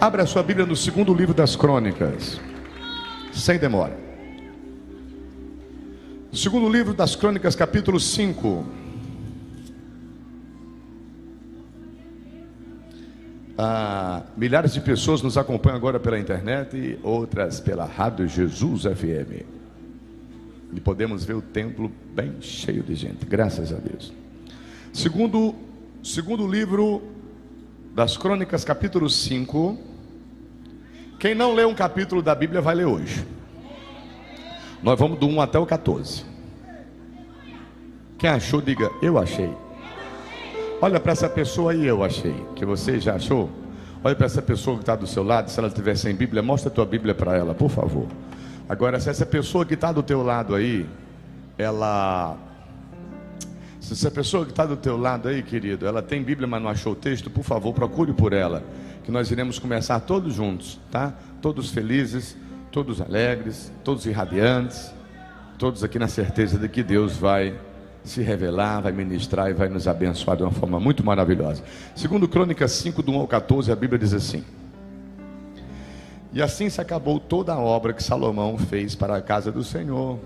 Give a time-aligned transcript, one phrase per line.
[0.00, 2.40] Abra sua Bíblia no segundo livro das Crônicas,
[3.32, 3.98] sem demora.
[6.32, 8.64] Segundo livro das Crônicas, capítulo 5.
[13.58, 19.42] Ah, milhares de pessoas nos acompanham agora pela internet e outras pela Rádio Jesus FM.
[20.74, 24.12] E podemos ver o templo bem cheio de gente, graças a Deus.
[24.92, 25.56] Segundo,
[26.04, 27.02] segundo livro
[27.96, 29.87] das Crônicas, capítulo 5.
[31.18, 33.26] Quem não lê um capítulo da Bíblia vai ler hoje.
[34.82, 36.24] Nós vamos do 1 até o 14.
[38.16, 39.52] Quem achou, diga, eu achei.
[40.80, 42.34] Olha para essa pessoa aí, eu achei.
[42.54, 43.50] Que você já achou?
[44.02, 46.70] Olha para essa pessoa que está do seu lado, se ela estiver sem Bíblia, mostra
[46.70, 48.06] a tua Bíblia para ela, por favor.
[48.68, 50.86] Agora, se essa pessoa que está do teu lado aí,
[51.56, 52.36] ela.
[53.80, 56.70] Se essa pessoa que está do teu lado aí, querido, ela tem Bíblia, mas não
[56.70, 58.62] achou o texto, por favor, procure por ela.
[59.08, 61.14] Que nós iremos começar todos juntos, tá?
[61.40, 62.36] Todos felizes,
[62.70, 64.92] todos alegres, todos irradiantes,
[65.56, 67.58] todos aqui na certeza de que Deus vai
[68.04, 71.64] se revelar, vai ministrar e vai nos abençoar de uma forma muito maravilhosa.
[71.96, 74.44] Segundo Crônicas 5, do 1 ao 14, a Bíblia diz assim:
[76.30, 80.18] E assim se acabou toda a obra que Salomão fez para a casa do Senhor.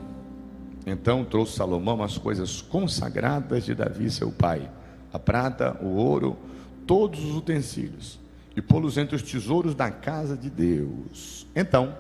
[0.85, 4.69] Então trouxe Salomão as coisas consagradas de Davi, seu pai,
[5.13, 6.37] a prata, o ouro,
[6.85, 8.21] todos os utensílios,
[8.57, 11.47] e pô-los entre os tesouros da casa de Deus.
[11.55, 11.95] Então,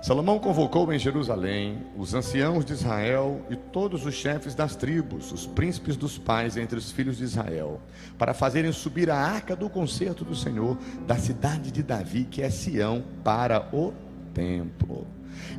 [0.00, 5.46] Salomão convocou em Jerusalém os anciãos de Israel e todos os chefes das tribos, os
[5.46, 7.80] príncipes dos pais entre os filhos de Israel,
[8.16, 12.48] para fazerem subir a arca do concerto do Senhor da cidade de Davi, que é
[12.48, 13.92] Sião, para o
[14.32, 15.06] templo.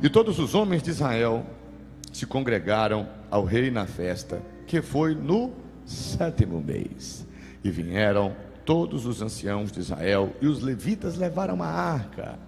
[0.02, 1.44] E todos os homens de Israel
[2.10, 5.52] se congregaram ao rei na festa, que foi no
[5.84, 7.26] sétimo mês.
[7.62, 8.34] E vieram
[8.70, 12.38] todos os anciãos de Israel, e os levitas levaram a arca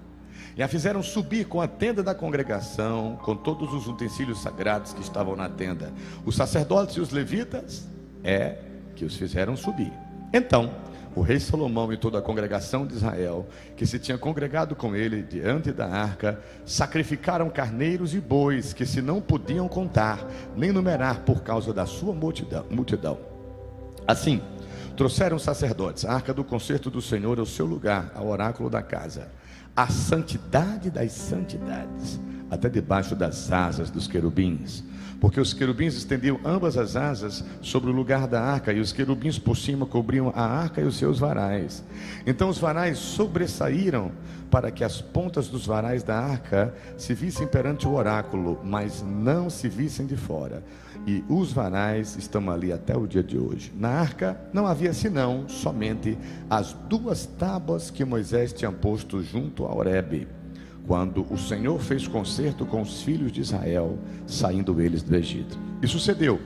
[0.56, 5.00] e a fizeram subir com a tenda da congregação, com todos os utensílios sagrados que
[5.00, 5.92] estavam na tenda.
[6.24, 7.88] Os sacerdotes e os levitas
[8.22, 8.56] é
[8.94, 9.92] que os fizeram subir.
[10.32, 10.72] Então,
[11.16, 15.24] o rei Salomão e toda a congregação de Israel, que se tinha congregado com ele
[15.24, 20.24] diante da arca, sacrificaram carneiros e bois que se não podiam contar,
[20.56, 23.18] nem numerar por causa da sua multidão.
[24.06, 24.40] Assim,
[24.92, 26.04] trouxeram sacerdotes.
[26.04, 29.28] A arca do concerto do Senhor ao seu lugar, ao oráculo da casa.
[29.74, 32.20] A santidade das santidades,
[32.50, 34.84] até debaixo das asas dos querubins,
[35.22, 39.38] porque os querubins estendiam ambas as asas sobre o lugar da arca, e os querubins
[39.38, 41.84] por cima cobriam a arca e os seus varais.
[42.26, 44.10] Então os varais sobressaíram
[44.50, 49.48] para que as pontas dos varais da arca se vissem perante o oráculo, mas não
[49.48, 50.60] se vissem de fora.
[51.06, 53.72] E os varais estão ali até o dia de hoje.
[53.76, 56.18] Na arca não havia senão somente
[56.50, 60.26] as duas tábuas que Moisés tinha posto junto a Horebe,
[60.86, 65.58] quando o Senhor fez concerto com os filhos de Israel, saindo eles do Egito.
[65.80, 66.40] E sucedeu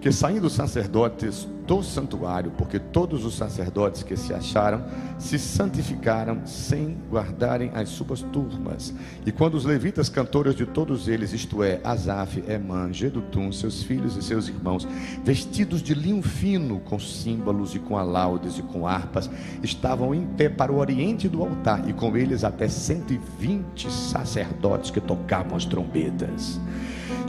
[0.00, 4.82] que saindo os sacerdotes do santuário, porque todos os sacerdotes que se acharam
[5.18, 8.94] se santificaram sem guardarem as suas turmas.
[9.26, 14.16] E quando os levitas cantores de todos eles, isto é, Asaf, Emã, Gedutum, seus filhos
[14.16, 14.88] e seus irmãos,
[15.22, 19.28] vestidos de linho fino, com símbolos e com alaudes e com harpas,
[19.62, 25.02] estavam em pé para o oriente do altar, e com eles até 120 sacerdotes que
[25.02, 26.58] tocavam as trombetas.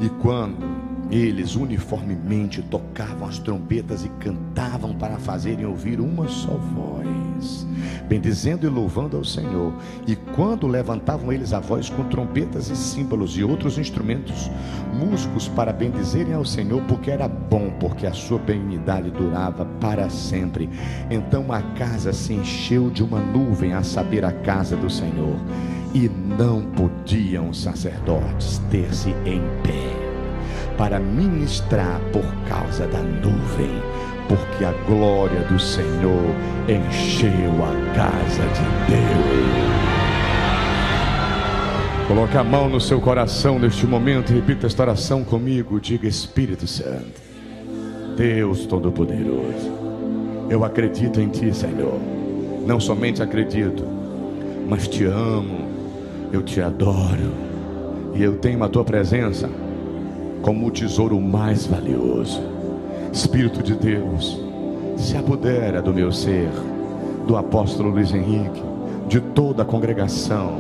[0.02, 7.66] E quando eles uniformemente tocavam as trombetas e cantavam para fazerem ouvir uma só voz,
[8.08, 9.74] bendizendo e louvando ao Senhor.
[10.06, 14.52] E quando levantavam eles a voz com trombetas e símbolos e outros instrumentos,
[14.94, 20.70] músicos para bendizerem ao Senhor, porque era bom, porque a sua benignidade durava para sempre.
[21.10, 25.38] Então a casa se encheu de uma nuvem, a saber, a casa do Senhor,
[25.92, 29.89] e não podiam os sacerdotes ter-se em pé
[30.80, 33.84] para ministrar por causa da nuvem,
[34.30, 36.34] porque a glória do Senhor
[36.70, 39.60] encheu a casa de Deus.
[42.08, 45.82] Coloque a mão no seu coração neste momento e repita esta oração comigo.
[45.82, 47.22] Diga: Espírito Santo,
[48.16, 49.70] Deus Todo-Poderoso,
[50.50, 52.00] eu acredito em Ti, Senhor.
[52.66, 53.84] Não somente acredito,
[54.66, 55.68] mas te amo,
[56.32, 57.34] eu te adoro
[58.16, 59.50] e eu tenho a Tua presença
[60.42, 62.42] como o tesouro mais valioso.
[63.12, 64.40] Espírito de Deus,
[64.96, 66.50] se apodera do meu ser,
[67.26, 68.62] do apóstolo Luiz Henrique,
[69.08, 70.60] de toda a congregação.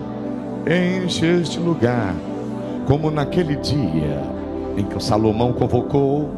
[0.66, 2.16] Enche este lugar,
[2.86, 4.24] como naquele dia
[4.78, 6.30] em que o Salomão convocou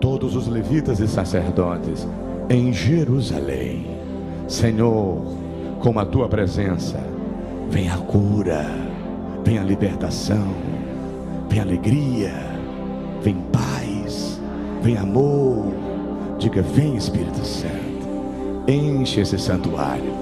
[0.00, 2.06] todos os levitas e sacerdotes
[2.50, 3.86] em Jerusalém.
[4.46, 5.22] Senhor,
[5.80, 7.00] com a tua presença
[7.70, 8.66] vem a cura,
[9.44, 10.46] vem a libertação,
[11.48, 12.32] vem alegria,
[13.24, 14.38] vem paz,
[14.82, 15.72] vem amor.
[16.38, 17.72] Diga: Vem, Espírito Santo,
[18.68, 20.12] enche esse santuário.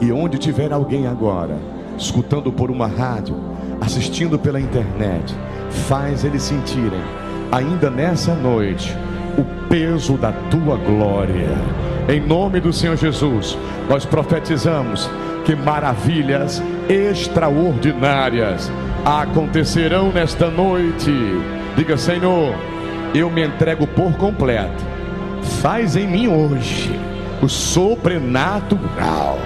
[0.00, 1.56] E onde tiver alguém agora,
[1.96, 3.36] escutando por uma rádio,
[3.80, 5.34] assistindo pela internet,
[5.88, 7.00] faz eles sentirem,
[7.50, 8.94] ainda nessa noite,
[9.38, 11.56] o peso da tua glória.
[12.08, 13.56] Em nome do Senhor Jesus,
[13.88, 15.08] nós profetizamos
[15.44, 18.70] que maravilhas extraordinárias
[19.04, 21.12] acontecerão nesta noite.
[21.76, 22.54] Diga, Senhor,
[23.14, 24.84] eu me entrego por completo.
[25.60, 26.90] Faz em mim hoje
[27.42, 29.38] o sobrenatural.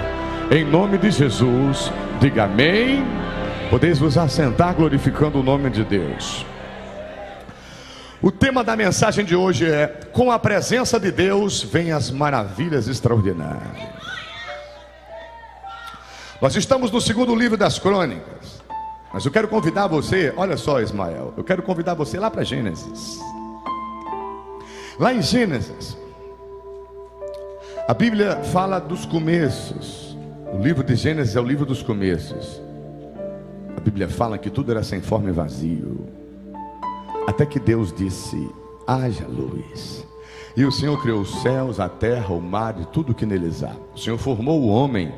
[0.51, 3.03] Em nome de Jesus, diga amém.
[3.69, 6.45] Podeis vos assentar glorificando o nome de Deus.
[8.21, 12.87] O tema da mensagem de hoje é: Com a presença de Deus vem as maravilhas
[12.87, 13.87] extraordinárias.
[16.41, 18.36] Nós estamos no segundo livro das crônicas.
[19.17, 23.19] Mas eu quero convidar você, olha só, Ismael, eu quero convidar você lá para Gênesis.
[24.99, 25.97] Lá em Gênesis,
[27.87, 30.15] a Bíblia fala dos começos.
[30.53, 32.61] O livro de Gênesis é o livro dos começos.
[33.75, 36.07] A Bíblia fala que tudo era sem forma e vazio.
[37.25, 38.47] Até que Deus disse:
[38.85, 40.05] haja luz.
[40.55, 43.75] E o Senhor criou os céus, a terra, o mar e tudo que neles há.
[43.95, 45.11] O Senhor formou o homem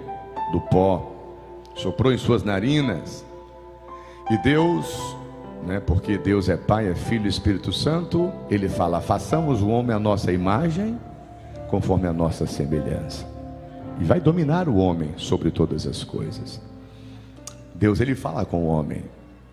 [0.53, 1.11] do pó,
[1.75, 3.27] soprou em suas narinas,
[4.29, 5.15] e Deus,
[5.65, 9.95] né, porque Deus é Pai, é Filho e Espírito Santo, ele fala: façamos o homem
[9.95, 10.99] a nossa imagem,
[11.69, 13.27] conforme a nossa semelhança,
[13.99, 16.61] e vai dominar o homem sobre todas as coisas.
[17.73, 19.03] Deus ele fala com o homem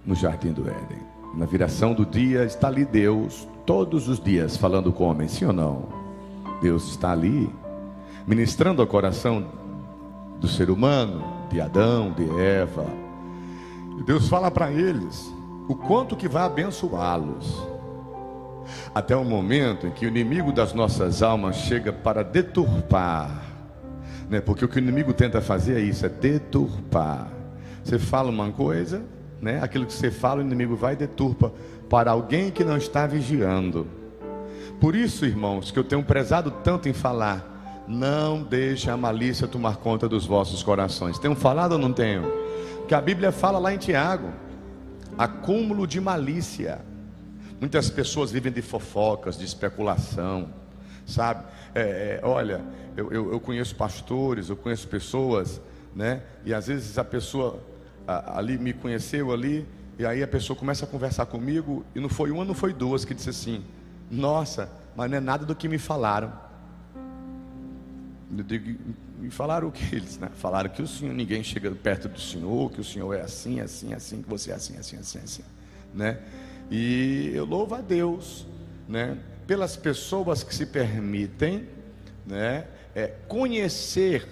[0.05, 0.99] no jardim do Éden.
[1.35, 5.45] Na viração do dia está ali Deus todos os dias falando com o homem, sim
[5.45, 5.85] ou não?
[6.61, 7.51] Deus está ali
[8.27, 9.47] ministrando ao coração
[10.41, 13.06] do ser humano, de Adão, de Eva.
[14.05, 15.33] Deus fala para eles
[15.69, 17.67] o quanto que vai abençoá-los.
[18.95, 23.43] Até o momento em que o inimigo das nossas almas chega para deturpar,
[24.29, 24.41] né?
[24.41, 27.29] Porque o que o inimigo tenta fazer é isso, é deturpar.
[27.85, 29.03] Você fala uma coisa,
[29.41, 29.61] né?
[29.63, 31.53] Aquilo que você fala, o inimigo vai e deturpa
[31.89, 33.87] para alguém que não está vigiando.
[34.81, 37.55] Por isso, irmãos, que eu tenho prezado tanto em falar
[37.89, 41.19] não deixe a malícia tomar conta dos vossos corações.
[41.19, 42.25] Tenho falado ou não tenho?
[42.87, 44.33] Que a Bíblia fala lá em Tiago:
[45.19, 46.81] acúmulo de malícia.
[47.61, 50.51] Muitas pessoas vivem de fofocas, de especulação,
[51.07, 51.45] sabe?
[51.75, 52.63] É, é, olha,
[52.97, 55.61] eu, eu, eu, conheço pastores, eu conheço pessoas,
[55.95, 56.23] né?
[56.45, 57.63] E às vezes a pessoa
[58.07, 59.67] a, ali me conheceu ali,
[59.99, 63.05] e aí a pessoa começa a conversar comigo, e não foi uma, não foi duas
[63.05, 63.65] que disse assim:
[64.11, 66.33] Nossa, mas não é nada do que me falaram.
[69.23, 70.31] E falaram o que eles, né?
[70.35, 73.95] Falaram que o senhor, ninguém chega perto do senhor, que o senhor é assim, assim,
[73.95, 75.43] assim, que você é assim, assim, assim, assim,
[75.95, 76.19] né?
[76.71, 78.47] E eu louvo a Deus,
[78.89, 79.17] né?
[79.47, 81.67] Pelas pessoas que se permitem,
[82.27, 82.67] né?
[82.95, 84.27] É, conhecer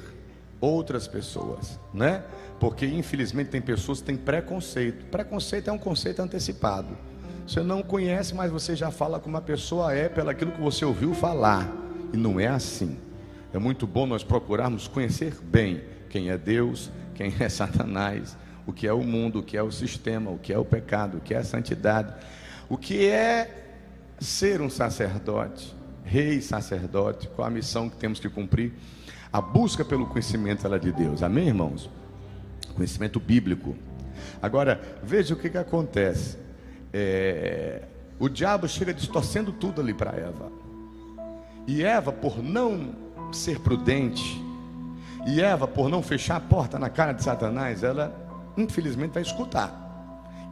[0.60, 2.24] outras pessoas, né?
[2.60, 5.06] Porque infelizmente tem pessoas que têm preconceito.
[5.06, 6.96] Preconceito é um conceito antecipado.
[7.46, 10.84] Você não conhece, mas você já fala como a pessoa é pelo aquilo que você
[10.84, 11.70] ouviu falar.
[12.12, 12.96] E não é assim.
[13.54, 15.80] É muito bom nós procurarmos conhecer bem
[16.10, 18.36] quem é Deus, quem é Satanás,
[18.66, 21.18] o que é o mundo, o que é o sistema, o que é o pecado,
[21.18, 22.12] o que é a santidade,
[22.68, 23.76] o que é
[24.18, 28.72] ser um sacerdote, rei sacerdote, qual a missão que temos que cumprir.
[29.32, 31.88] A busca pelo conhecimento ela é de Deus, amém, irmãos?
[32.74, 33.76] Conhecimento bíblico.
[34.42, 36.38] Agora, veja o que, que acontece.
[36.92, 37.82] É,
[38.18, 40.50] o diabo chega distorcendo tudo ali para Eva.
[41.68, 43.03] E Eva, por não
[43.34, 44.42] ser prudente.
[45.26, 48.14] E Eva, por não fechar a porta na cara de Satanás, ela
[48.56, 49.80] infelizmente vai escutar.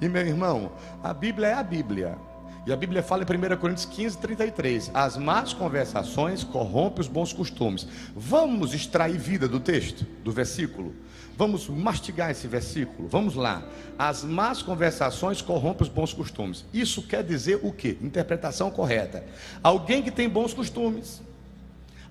[0.00, 0.72] E meu irmão,
[1.02, 2.16] a Bíblia é a Bíblia.
[2.64, 7.32] E a Bíblia fala em 1 Coríntios 15, 33: As más conversações corrompem os bons
[7.32, 7.86] costumes.
[8.14, 10.94] Vamos extrair vida do texto, do versículo.
[11.36, 13.08] Vamos mastigar esse versículo.
[13.08, 13.64] Vamos lá.
[13.98, 16.64] As más conversações corrompem os bons costumes.
[16.72, 17.98] Isso quer dizer o quê?
[18.00, 19.24] Interpretação correta.
[19.62, 21.20] Alguém que tem bons costumes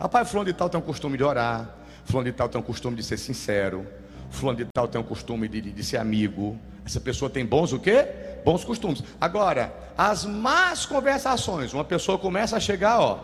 [0.01, 2.95] Rapaz, fulano de tal tem um costume de orar, fulano de tal tem um costume
[2.95, 3.85] de ser sincero,
[4.31, 6.57] fulano de tal tem um costume de, de, de ser amigo.
[6.83, 8.07] Essa pessoa tem bons o quê?
[8.43, 9.03] Bons costumes.
[9.21, 13.19] Agora, as más conversações, uma pessoa começa a chegar, ó,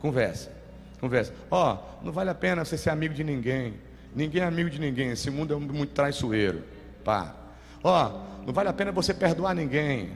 [0.00, 0.52] conversa,
[1.00, 1.34] conversa.
[1.50, 3.74] Ó, não vale a pena você ser amigo de ninguém.
[4.14, 5.10] Ninguém é amigo de ninguém.
[5.10, 6.62] Esse mundo é muito traiçoeiro.
[7.02, 7.34] Pá.
[7.82, 10.12] Ó, não vale a pena você perdoar ninguém.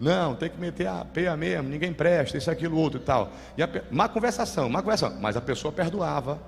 [0.00, 3.32] Não, tem que meter a peia mesmo, ninguém presta, isso, aquilo, outro e tal.
[3.56, 5.18] E a, má conversação, má conversação.
[5.20, 6.38] Mas a pessoa perdoava,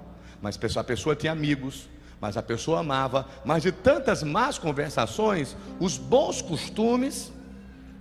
[0.42, 1.88] mas a pessoa, a tinha amigos,
[2.20, 7.32] Mas a pessoa amava, mas de tantas más conversações, os bons costumes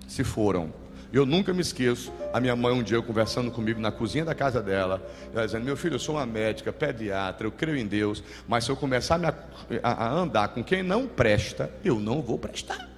[0.08, 0.74] se foram.
[1.13, 4.62] Eu nunca me esqueço, a minha mãe um dia conversando comigo na cozinha da casa
[4.62, 5.01] dela,
[5.34, 8.72] ela dizendo: Meu filho, eu sou uma médica, pediatra, eu creio em Deus, mas se
[8.72, 12.97] eu começar a, a andar com quem não presta, eu não vou prestar.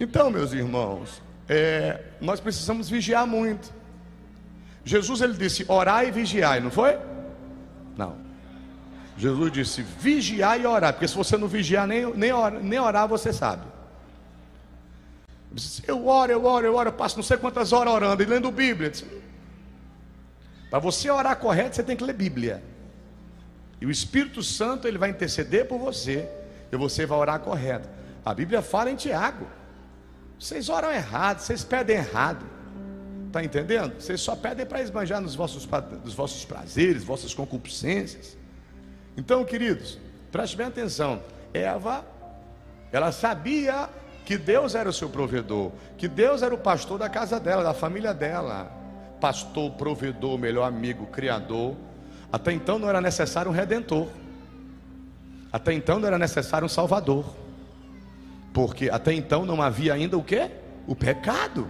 [0.00, 3.72] Então, meus irmãos, é, nós precisamos vigiar muito.
[4.84, 6.98] Jesus ele disse: Orai e vigiai, não foi?
[7.96, 8.16] Não.
[9.16, 13.08] Jesus disse: Vigiar e orar, porque se você não vigiar nem, nem, orar, nem orar,
[13.08, 13.62] você sabe.
[15.86, 18.50] Eu oro, eu oro, eu oro, eu passo não sei quantas horas orando e lendo
[18.50, 18.92] Bíblia.
[20.70, 22.62] Para você orar correto, você tem que ler Bíblia.
[23.80, 26.28] E o Espírito Santo ele vai interceder por você
[26.70, 27.88] e você vai orar correto.
[28.24, 29.46] A Bíblia fala em Tiago.
[30.38, 32.46] Vocês oram errado, vocês pedem errado.
[33.26, 34.00] Está entendendo?
[34.00, 35.68] Vocês só pedem para esbanjar nos vossos,
[36.04, 38.36] nos vossos prazeres, vossas concupiscências.
[39.16, 39.98] Então, queridos,
[40.30, 41.20] preste bem atenção.
[41.52, 42.04] Eva,
[42.92, 43.90] ela sabia
[44.24, 47.74] que Deus era o seu provedor, que Deus era o pastor da casa dela, da
[47.74, 48.70] família dela.
[49.20, 51.74] Pastor, provedor, melhor amigo, criador.
[52.32, 54.06] Até então não era necessário um redentor.
[55.52, 57.24] Até então não era necessário um salvador.
[58.52, 60.50] Porque até então não havia ainda o que?
[60.86, 61.68] O pecado.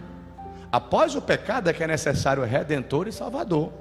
[0.70, 3.72] Após o pecado é que é necessário redentor e salvador.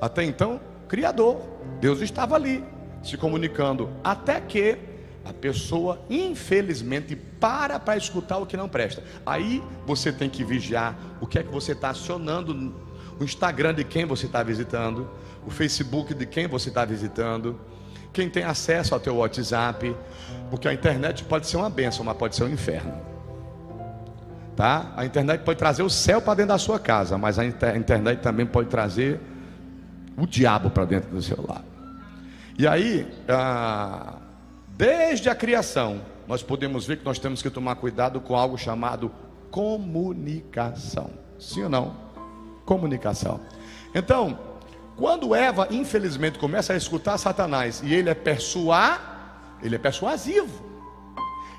[0.00, 1.40] Até então, criador.
[1.80, 2.64] Deus estava ali,
[3.02, 4.78] se comunicando, até que
[5.24, 9.02] a pessoa, infelizmente, para para escutar o que não presta.
[9.24, 12.74] Aí você tem que vigiar o que é que você está acionando,
[13.18, 15.08] o Instagram de quem você está visitando,
[15.46, 17.60] o Facebook de quem você está visitando,
[18.12, 19.96] quem tem acesso ao teu WhatsApp,
[20.50, 22.94] porque a internet pode ser uma benção, mas pode ser um inferno.
[24.54, 24.92] Tá?
[24.96, 28.44] A internet pode trazer o céu para dentro da sua casa, mas a internet também
[28.44, 29.18] pode trazer
[30.16, 31.64] o diabo para dentro do seu lar.
[32.58, 34.18] E aí, ah,
[34.76, 39.12] Desde a criação, nós podemos ver que nós temos que tomar cuidado com algo chamado
[39.50, 41.10] comunicação.
[41.38, 41.94] Sim ou não?
[42.64, 43.40] Comunicação.
[43.94, 44.38] Então,
[44.96, 50.70] quando Eva, infelizmente, começa a escutar Satanás e ele é persuar, ele é persuasivo.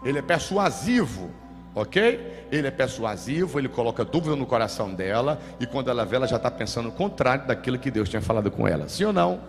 [0.03, 1.31] Ele é persuasivo,
[1.73, 2.47] ok?
[2.51, 6.35] Ele é persuasivo, ele coloca dúvida no coração dela, e quando ela vê, ela já
[6.35, 8.89] está pensando o contrário daquilo que Deus tinha falado com ela.
[8.89, 9.41] Sim ou não?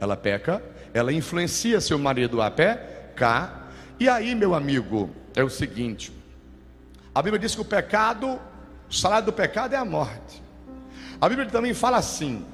[0.00, 0.60] Ela peca,
[0.92, 3.68] ela influencia seu marido a pé, pecar.
[3.98, 6.12] E aí, meu amigo, é o seguinte:
[7.14, 8.38] a Bíblia diz que o pecado,
[8.90, 10.42] o salário do pecado é a morte.
[11.20, 12.44] A Bíblia também fala assim: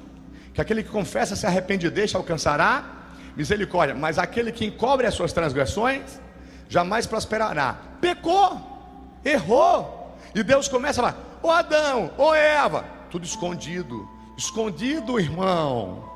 [0.53, 3.01] que aquele que confessa, se arrepende e deixa, alcançará
[3.35, 6.19] misericórdia, mas aquele que encobre as suas transgressões,
[6.67, 7.77] jamais prosperará.
[8.01, 8.61] Pecou,
[9.23, 16.09] errou, e Deus começa a falar: ô Adão, ô Eva, tudo escondido, escondido, irmão.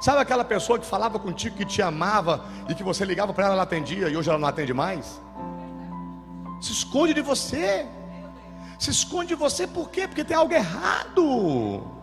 [0.00, 3.54] Sabe aquela pessoa que falava contigo que te amava e que você ligava para ela,
[3.54, 5.20] ela atendia e hoje ela não atende mais?
[6.60, 7.86] Se esconde de você.
[8.78, 10.06] Se esconde de você por quê?
[10.06, 11.97] Porque tem algo errado.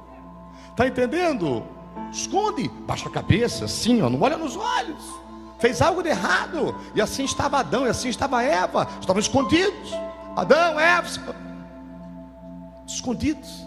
[0.76, 1.64] Tá entendendo?
[2.12, 5.04] Esconde, baixa a cabeça, assim, ó, não olha nos olhos.
[5.60, 6.76] Fez algo de errado.
[6.94, 8.88] E assim estava Adão, e assim estava Eva.
[9.00, 9.92] Estavam escondidos.
[10.36, 11.08] Adão, Eva,
[12.86, 13.66] escondidos.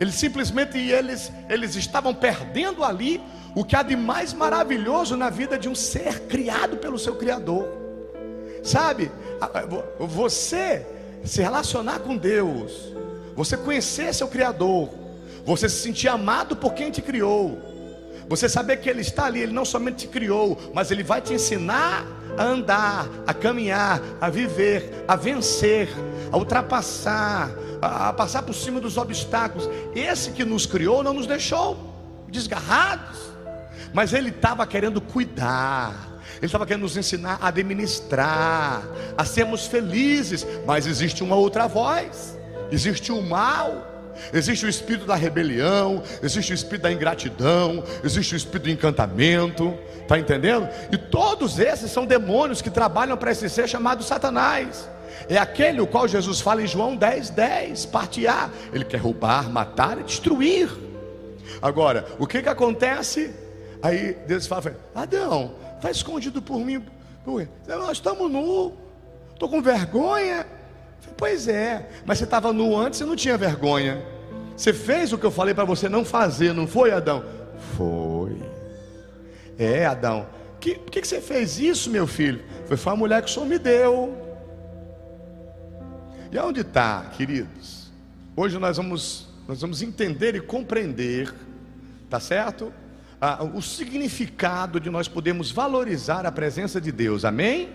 [0.00, 3.22] Eles simplesmente eles, eles estavam perdendo ali
[3.54, 7.68] o que há de mais maravilhoso na vida de um ser criado pelo seu Criador.
[8.64, 9.10] Sabe,
[9.98, 10.86] você
[11.24, 12.92] se relacionar com Deus,
[13.36, 14.88] você conhecer seu Criador,
[15.44, 17.60] você se sentir amado por quem te criou,
[18.28, 21.34] você saber que Ele está ali, Ele não somente te criou, mas Ele vai te
[21.34, 22.06] ensinar
[22.36, 25.88] a andar, a caminhar, a viver, a vencer,
[26.30, 29.68] a ultrapassar, a passar por cima dos obstáculos.
[29.94, 31.76] Esse que nos criou não nos deixou
[32.28, 33.32] desgarrados
[33.92, 36.10] mas ele estava querendo cuidar.
[36.36, 38.82] Ele estava querendo nos ensinar a administrar,
[39.16, 42.36] a sermos felizes, mas existe uma outra voz,
[42.70, 43.86] existe o mal,
[44.32, 49.74] existe o espírito da rebelião, existe o espírito da ingratidão, existe o espírito do encantamento,
[50.00, 50.68] está entendendo?
[50.90, 54.88] E todos esses são demônios que trabalham para esse ser chamado Satanás.
[55.28, 58.50] É aquele o qual Jesus fala em João 10, 10, parte A.
[58.72, 60.68] Ele quer roubar, matar e destruir.
[61.60, 63.34] Agora, o que, que acontece?
[63.82, 66.84] Aí Deus fala: Adão, está escondido por mim.
[67.66, 68.72] Nós estamos nu,
[69.32, 70.46] estou com vergonha.
[71.16, 74.02] Pois é, mas você estava nu antes e não tinha vergonha.
[74.56, 77.24] Você fez o que eu falei para você não fazer, não foi, Adão?
[77.76, 78.36] Foi.
[79.58, 80.26] É, Adão.
[80.60, 82.42] Que, por que, que você fez isso, meu filho?
[82.66, 84.16] Foi, foi a mulher que o Senhor me deu.
[86.30, 87.90] E aonde está, queridos?
[88.36, 91.32] Hoje nós vamos, nós vamos entender e compreender,
[92.08, 92.72] tá certo?
[93.24, 97.70] ah, o significado de nós podermos valorizar a presença de Deus, amém?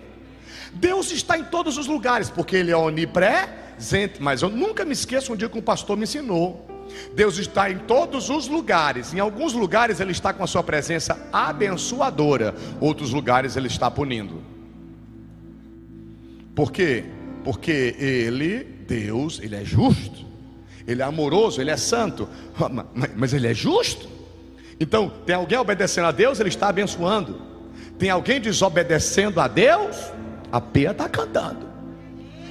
[0.74, 5.34] Deus está em todos os lugares, porque Ele é onipresente, mas eu nunca me esqueço
[5.34, 6.66] um dia que um pastor me ensinou.
[7.13, 11.27] Deus está em todos os lugares, em alguns lugares Ele está com a sua presença
[11.32, 14.42] abençoadora, outros lugares Ele está punindo.
[16.56, 17.06] Por quê?
[17.44, 20.25] Porque Ele, Deus, Ele é justo,
[20.88, 22.27] Ele é amoroso, Ele é santo,
[23.16, 24.10] mas Ele é justo.
[24.80, 27.42] Então, tem alguém obedecendo a Deus, Ele está abençoando.
[27.98, 29.98] Tem alguém desobedecendo a Deus,
[30.51, 31.68] a peia está cantando.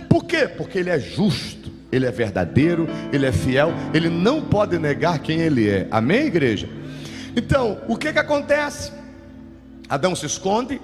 [0.09, 0.49] Por quê?
[0.49, 5.41] Porque Ele é justo, Ele é verdadeiro, Ele é fiel, Ele não pode negar quem
[5.41, 5.87] Ele é.
[5.91, 6.69] Amém, igreja?
[7.37, 8.93] Então, o que que acontece?
[9.89, 10.81] Adão se esconde,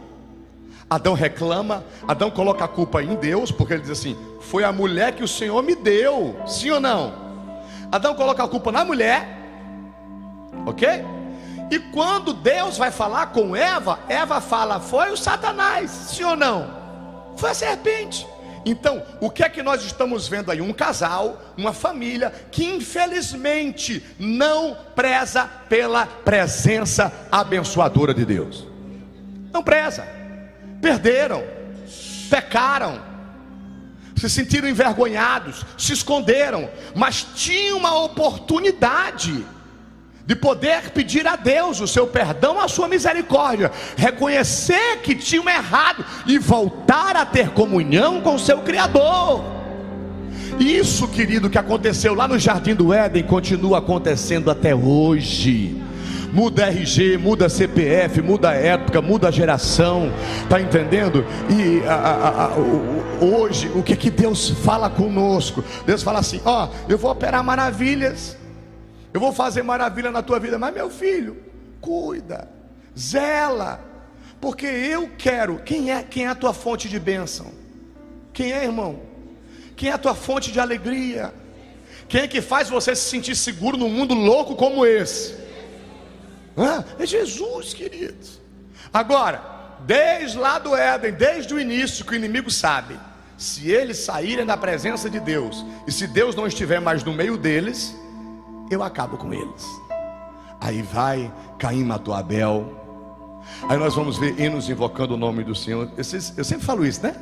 [0.88, 5.12] Adão reclama, Adão coloca a culpa em Deus, porque ele diz assim: Foi a mulher
[5.14, 7.14] que o Senhor me deu, sim ou não?
[7.90, 9.26] Adão coloca a culpa na mulher,
[10.66, 11.04] ok?
[11.71, 16.81] E quando Deus vai falar com Eva, Eva fala: Foi o Satanás, sim ou não?
[17.36, 18.26] Foi a serpente.
[18.64, 20.60] Então, o que é que nós estamos vendo aí?
[20.60, 28.66] Um casal, uma família que infelizmente não preza pela presença abençoadora de Deus.
[29.52, 30.22] Não preza
[30.82, 31.44] perderam,
[32.28, 33.00] pecaram,
[34.16, 39.46] se sentiram envergonhados, se esconderam, mas tinham uma oportunidade
[40.26, 46.05] de poder pedir a Deus o seu perdão, a sua misericórdia, reconhecer que tinham errado
[46.26, 49.45] e voltar a ter comunhão com o seu Criador.
[50.61, 55.83] Isso, querido, que aconteceu lá no Jardim do Éden, continua acontecendo até hoje
[56.33, 60.11] muda RG, muda CPF, muda a época, muda a geração,
[60.49, 61.25] tá entendendo?
[61.50, 62.57] E a, a, a,
[63.23, 65.62] hoje, o que que Deus fala conosco?
[65.85, 68.37] Deus fala assim: ó, eu vou operar maravilhas,
[69.12, 71.42] eu vou fazer maravilha na tua vida, mas meu filho,
[71.81, 72.49] cuida,
[72.99, 73.85] zela,
[74.40, 75.59] porque eu quero.
[75.61, 77.52] Quem é quem é a tua fonte de bênção?
[78.33, 79.00] Quem é, irmão?
[79.76, 81.32] Quem é a tua fonte de alegria?
[82.08, 85.36] Quem é que faz você se sentir seguro num mundo louco como esse?
[86.99, 88.41] é Jesus, queridos.
[88.93, 89.43] Agora,
[89.80, 92.99] desde lá do Éden, desde o início, que o inimigo sabe,
[93.39, 97.36] se eles saírem da presença de Deus, e se Deus não estiver mais no meio
[97.36, 97.95] deles,
[98.70, 99.66] eu acabo com eles.
[100.60, 102.82] Aí vai, Caim matou Abel.
[103.68, 105.90] Aí nós vamos ver Enos invocando o nome do Senhor.
[105.96, 106.04] Eu,
[106.36, 107.14] eu sempre falo isso, né?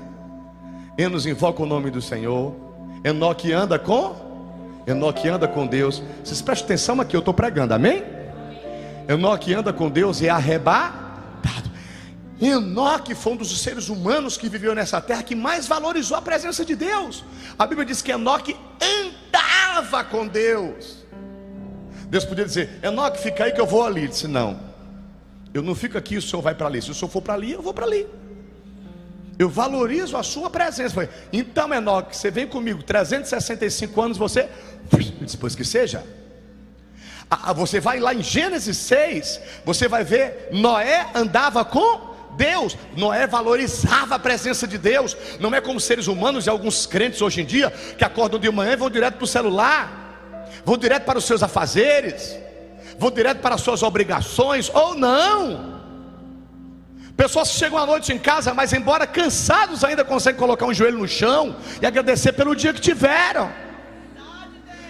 [0.98, 2.55] Enos invoca o nome do Senhor.
[3.03, 4.14] Enoque anda com?
[4.87, 6.03] Enoque anda com Deus.
[6.22, 8.03] Vocês prestem atenção aqui, eu estou pregando, amém?
[9.09, 11.70] Enoque anda com Deus e é arrebatado.
[12.40, 16.64] Enoque foi um dos seres humanos que viveu nessa terra que mais valorizou a presença
[16.64, 17.24] de Deus.
[17.59, 21.00] A Bíblia diz que Enoque andava com Deus.
[22.11, 24.01] Deus podia dizer: Enoque, fica aí que eu vou ali.
[24.01, 24.61] Ele disse: Não,
[25.55, 26.83] eu não fico aqui, o senhor vai para ali.
[26.83, 28.07] Se o senhor for para ali, eu vou para ali.
[29.38, 31.09] Eu valorizo a sua presença.
[31.33, 34.49] Então, Enoque, você vem comigo, 365 anos, você.
[35.20, 36.05] Depois que seja.
[37.31, 43.25] Ah, você vai lá em Gênesis 6, você vai ver Noé andava com Deus, Noé
[43.29, 47.44] valorizava a presença de Deus, não é como seres humanos e alguns crentes hoje em
[47.44, 50.10] dia que acordam de manhã e vão direto para o celular,
[50.64, 52.37] vão direto para os seus afazeres,
[52.99, 55.81] vão direto para as suas obrigações, ou não.
[57.16, 60.99] Pessoas que chegam à noite em casa, mas embora cansados ainda conseguem colocar um joelho
[60.99, 63.51] no chão e agradecer pelo dia que tiveram.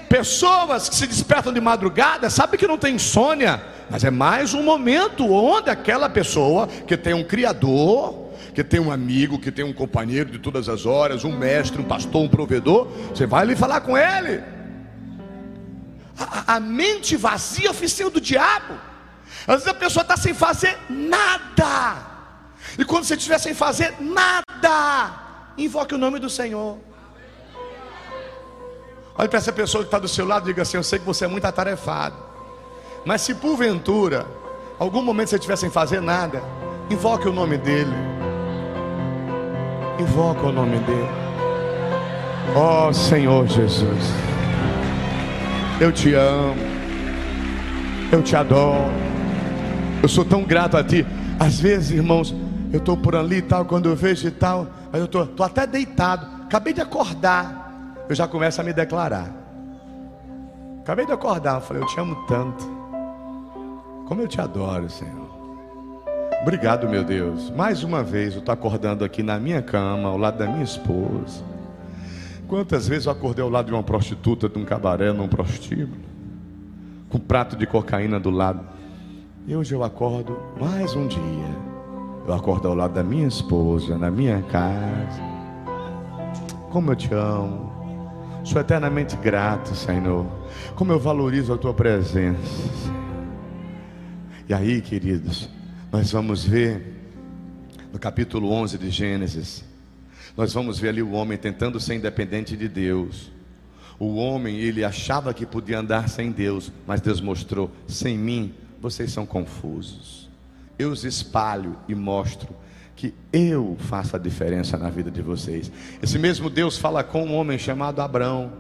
[0.09, 4.63] Pessoas que se despertam de madrugada, sabe que não tem insônia, mas é mais um
[4.63, 9.73] momento onde aquela pessoa que tem um criador, que tem um amigo, que tem um
[9.73, 13.81] companheiro de todas as horas, um mestre, um pastor, um provedor, você vai ali falar
[13.81, 14.41] com ele.
[16.47, 18.75] A, mente vazia oficina do diabo.
[19.47, 21.97] Às vezes a pessoa está sem fazer nada.
[22.79, 25.15] E quando você estiver sem fazer nada,
[25.57, 26.79] invoque o nome do Senhor.
[29.17, 31.05] Olhe para essa pessoa que está do seu lado e diga assim: Eu sei que
[31.05, 32.17] você é muito atarefado.
[33.05, 34.27] Mas se porventura,
[34.79, 36.43] algum momento você estiver sem fazer nada,
[36.91, 37.95] invoque o nome dele.
[39.99, 41.09] Invoque o nome dele.
[42.55, 44.13] Ó oh, Senhor Jesus,
[45.81, 46.55] eu te amo,
[48.13, 48.93] eu te adoro,
[50.03, 51.07] eu sou tão grato a ti.
[51.39, 52.35] Às vezes, irmãos,
[52.73, 55.67] eu estou por ali e tal, quando eu vejo e tal, aí eu estou até
[55.67, 57.61] deitado, acabei de acordar
[58.11, 59.31] eu já começo a me declarar.
[60.81, 62.65] Acabei de acordar, eu falei, eu te amo tanto.
[64.09, 65.31] Como eu te adoro, Senhor.
[66.43, 67.51] Obrigado, meu Deus.
[67.51, 71.45] Mais uma vez eu estou acordando aqui na minha cama, ao lado da minha esposa.
[72.51, 76.01] Quantas vezes eu acordei ao lado de uma prostituta, de um cabaré, num prostíbulo,
[77.09, 78.67] com um prato de cocaína do lado.
[79.47, 81.21] E hoje eu acordo mais um dia.
[82.27, 85.23] Eu acordo ao lado da minha esposa, na minha casa.
[86.73, 87.71] Como eu te amo.
[88.43, 90.27] Sou eternamente grato, Senhor.
[90.75, 92.93] Como eu valorizo a tua presença.
[94.49, 95.49] E aí, queridos,
[95.93, 96.97] nós vamos ver
[97.93, 99.70] no capítulo 11 de Gênesis,
[100.37, 103.31] nós vamos ver ali o homem tentando ser independente de Deus.
[103.99, 109.13] O homem, ele achava que podia andar sem Deus, mas Deus mostrou: sem mim, vocês
[109.13, 110.29] são confusos.
[110.79, 112.49] Eu os espalho e mostro
[112.97, 115.71] que eu faço a diferença na vida de vocês.
[116.03, 118.53] Esse mesmo Deus fala com um homem chamado Abraão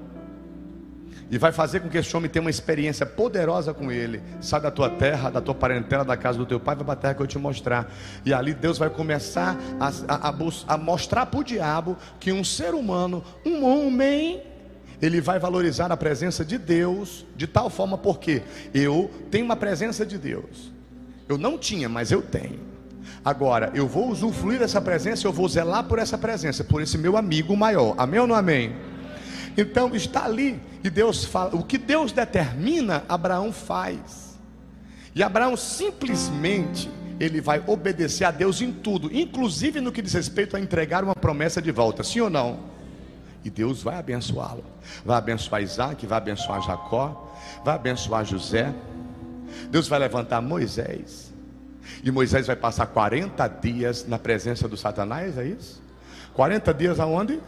[1.30, 4.20] e vai fazer com que esse homem tenha uma experiência poderosa com ele.
[4.40, 6.96] Sai da tua terra, da tua parentela, da casa do teu pai, vai para a
[6.96, 7.92] terra que eu te mostrar.
[8.24, 10.34] E ali Deus vai começar a, a, a,
[10.74, 14.42] a mostrar para o diabo que um ser humano, um homem,
[15.00, 18.42] ele vai valorizar a presença de Deus de tal forma porque
[18.74, 20.72] eu tenho uma presença de Deus.
[21.28, 22.58] Eu não tinha, mas eu tenho.
[23.24, 27.16] Agora, eu vou usufruir dessa presença, eu vou zelar por essa presença, por esse meu
[27.16, 27.94] amigo maior.
[27.96, 28.74] Amém ou não amém?
[29.56, 34.38] Então está ali e Deus fala, o que Deus determina, Abraão faz.
[35.14, 40.56] E Abraão simplesmente ele vai obedecer a Deus em tudo, inclusive no que diz respeito
[40.56, 42.70] a entregar uma promessa de volta, sim ou não?
[43.44, 44.64] E Deus vai abençoá-lo.
[45.04, 47.30] Vai abençoar Isaac, vai abençoar Jacó,
[47.64, 48.72] vai abençoar José.
[49.70, 51.32] Deus vai levantar Moisés.
[52.02, 55.82] E Moisés vai passar 40 dias na presença do Satanás, é isso?
[56.34, 57.40] 40 dias aonde?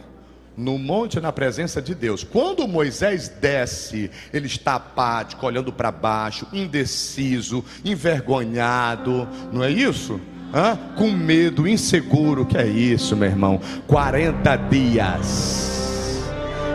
[0.57, 2.23] No monte na presença de Deus.
[2.23, 10.19] Quando Moisés desce, ele está apático, olhando para baixo, indeciso, envergonhado, não é isso?
[10.53, 10.77] Hã?
[10.95, 13.59] Com medo, inseguro, que é isso, meu irmão?
[13.87, 15.63] 40 dias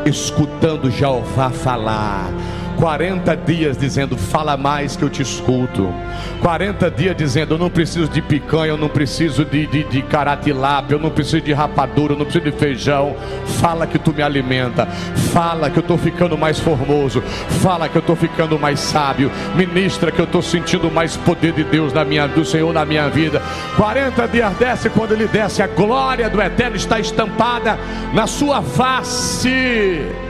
[0.05, 2.33] escutando Jeová falar
[2.79, 5.93] 40 dias dizendo: Fala mais que eu te escuto.
[6.41, 10.95] 40 dias dizendo: Eu não preciso de picanha, eu não preciso de, de, de caratilápia,
[10.95, 13.17] eu não preciso de rapadura, eu não preciso de feijão.
[13.61, 14.87] Fala que tu me alimenta.
[15.33, 17.21] Fala que eu estou ficando mais formoso.
[17.61, 19.31] Fala que eu estou ficando mais sábio.
[19.57, 23.09] Ministra que eu estou sentindo mais poder de Deus na minha, do Senhor na minha
[23.09, 23.43] vida.
[23.77, 27.77] 40 dias desce, quando ele desce, a glória do eterno está estampada
[28.15, 30.28] na sua face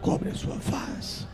[0.00, 1.26] cobre a sua face.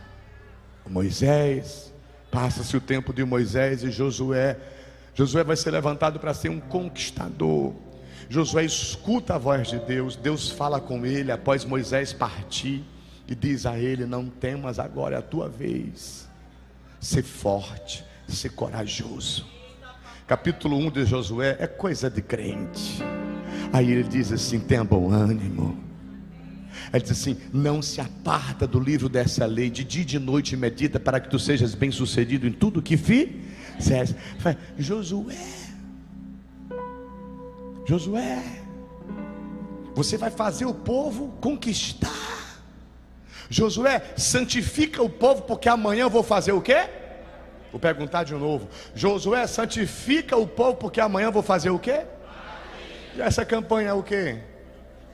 [0.87, 1.93] Moisés,
[2.31, 4.57] passa-se o tempo de Moisés e Josué.
[5.13, 7.73] Josué vai ser levantado para ser um conquistador.
[8.29, 12.83] Josué escuta a voz de Deus, Deus fala com ele após Moisés partir
[13.27, 16.27] e diz a ele: Não temas agora, é a tua vez.
[16.99, 19.45] Ser forte, ser corajoso.
[20.27, 23.03] Capítulo 1 de Josué é coisa de crente.
[23.71, 25.84] Aí ele diz assim: Tenha bom ânimo
[26.97, 30.55] ele diz assim: Não se aparta do livro dessa lei, de dia e de noite
[30.55, 34.15] medita, para que tu sejas bem sucedido em tudo que fizeres.
[34.77, 35.35] Josué,
[37.85, 38.43] Josué,
[39.93, 42.25] você vai fazer o povo conquistar.
[43.49, 46.89] Josué, santifica o povo, porque amanhã eu vou fazer o quê?
[47.71, 48.69] Vou perguntar de novo.
[48.95, 52.05] Josué, santifica o povo, porque amanhã eu vou fazer o quê?
[53.15, 54.39] E essa campanha é o quê?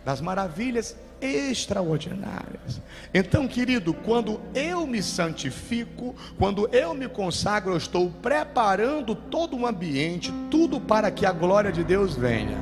[0.05, 2.81] Das maravilhas extraordinárias.
[3.13, 9.67] Então, querido, quando eu me santifico, quando eu me consagro, eu estou preparando todo o
[9.67, 12.57] ambiente, tudo para que a glória de Deus venha,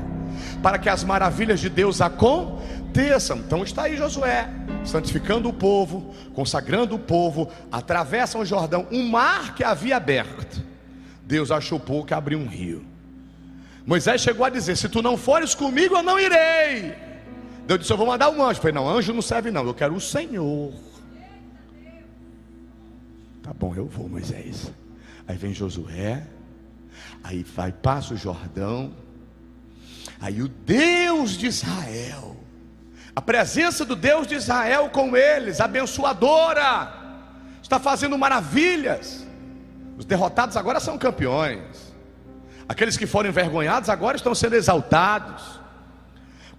[0.62, 3.38] para que as maravilhas de Deus aconteçam.
[3.38, 4.50] Então está aí Josué,
[4.84, 10.62] santificando o povo, consagrando o povo, atravessam o Jordão, um mar que havia aberto.
[11.24, 12.84] Deus achou pouco abrir um rio.
[13.86, 17.09] Moisés chegou a dizer: Se tu não fores comigo, eu não irei.
[17.70, 18.58] Deus disse: Eu vou mandar um anjo.
[18.58, 19.64] Eu falei: Não, anjo não serve, não.
[19.64, 20.74] Eu quero o Senhor.
[23.44, 24.72] Tá bom, eu vou, Moisés.
[25.28, 26.26] Aí vem Josué.
[27.24, 28.92] Aí vai, passa o Jordão.
[30.20, 32.38] Aí o Deus de Israel.
[33.16, 36.92] A presença do Deus de Israel com eles, abençoadora,
[37.62, 39.28] está fazendo maravilhas.
[39.96, 41.94] Os derrotados agora são campeões.
[42.68, 45.59] Aqueles que foram envergonhados agora estão sendo exaltados.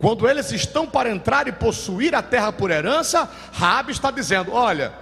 [0.00, 4.92] Quando eles estão para entrar e possuir a terra por herança, Rabi está dizendo: Olha,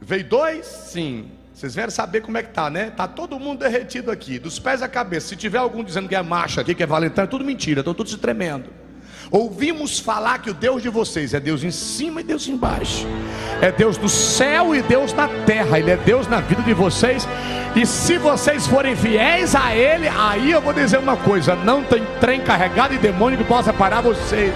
[0.00, 0.66] veio dois?
[0.66, 1.30] Sim.
[1.54, 2.90] Vocês vieram saber como é que tá, né?
[2.90, 5.28] Tá todo mundo derretido aqui, dos pés à cabeça.
[5.28, 7.94] Se tiver algum dizendo que é macho aqui, que é valentão, é tudo mentira, estão
[7.94, 8.70] todos tremendo.
[9.30, 13.06] Ouvimos falar que o Deus de vocês é Deus em cima e Deus embaixo.
[13.60, 15.78] É Deus do céu e Deus da terra.
[15.78, 17.26] Ele é Deus na vida de vocês.
[17.74, 22.04] E se vocês forem fiéis a Ele, aí eu vou dizer uma coisa: não tem
[22.20, 24.54] trem carregado e demônio que possa parar vocês.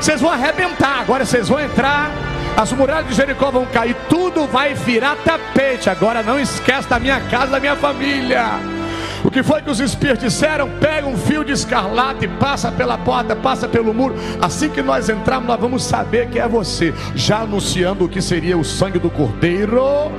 [0.00, 1.00] Vocês vão arrebentar.
[1.00, 2.10] Agora vocês vão entrar
[2.56, 5.88] As muralhas de Jericó vão cair, tudo vai virar tapete.
[5.88, 8.79] Agora não esquece da minha casa, da minha família.
[9.24, 10.68] O que foi que os espias disseram?
[10.80, 14.14] Pega um fio de escarlate, passa pela porta, passa pelo muro.
[14.40, 16.94] Assim que nós entrarmos, nós vamos saber que é você.
[17.14, 20.10] Já anunciando o que seria o sangue do cordeiro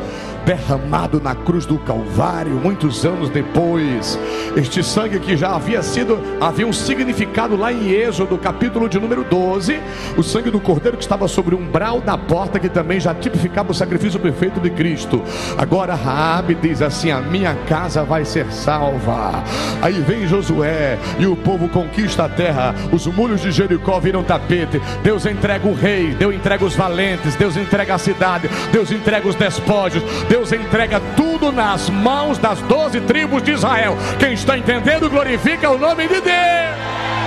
[0.45, 4.19] derramado na cruz do Calvário, muitos anos depois.
[4.55, 9.23] Este sangue que já havia sido, havia um significado lá em Êxodo, capítulo de número
[9.23, 9.79] 12,
[10.17, 13.71] o sangue do cordeiro que estava sobre o umbral da porta, que também já tipificava
[13.71, 15.21] o sacrifício perfeito de Cristo.
[15.57, 19.43] Agora Raabe diz assim: "A minha casa vai ser salva".
[19.81, 22.75] Aí vem Josué e o povo conquista a terra.
[22.91, 24.81] Os muros de Jericó viram tapete.
[25.03, 29.35] Deus entrega o rei, Deus entrega os valentes, Deus entrega a cidade, Deus entrega os
[29.35, 33.97] despojos, Deus entrega tudo nas mãos das doze tribos de Israel.
[34.17, 37.20] Quem está entendendo, glorifica o nome de Deus.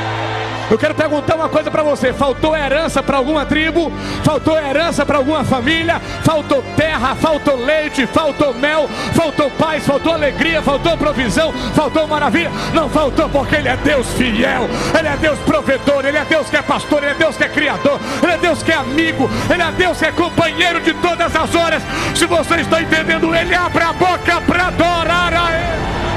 [0.71, 3.93] Eu quero perguntar uma coisa para você: faltou herança para alguma tribo?
[4.23, 6.01] Faltou herança para alguma família?
[6.23, 12.51] Faltou terra, faltou leite, faltou mel, faltou paz, faltou alegria, faltou provisão, faltou maravilha?
[12.73, 16.57] Não faltou porque Ele é Deus fiel, Ele é Deus provedor, Ele é Deus que
[16.57, 19.63] é pastor, Ele é Deus que é criador, Ele é Deus que é amigo, Ele
[19.63, 21.83] é Deus que é companheiro de todas as horas.
[22.15, 26.14] Se você está entendendo, Ele abre a boca para adorar a Ele.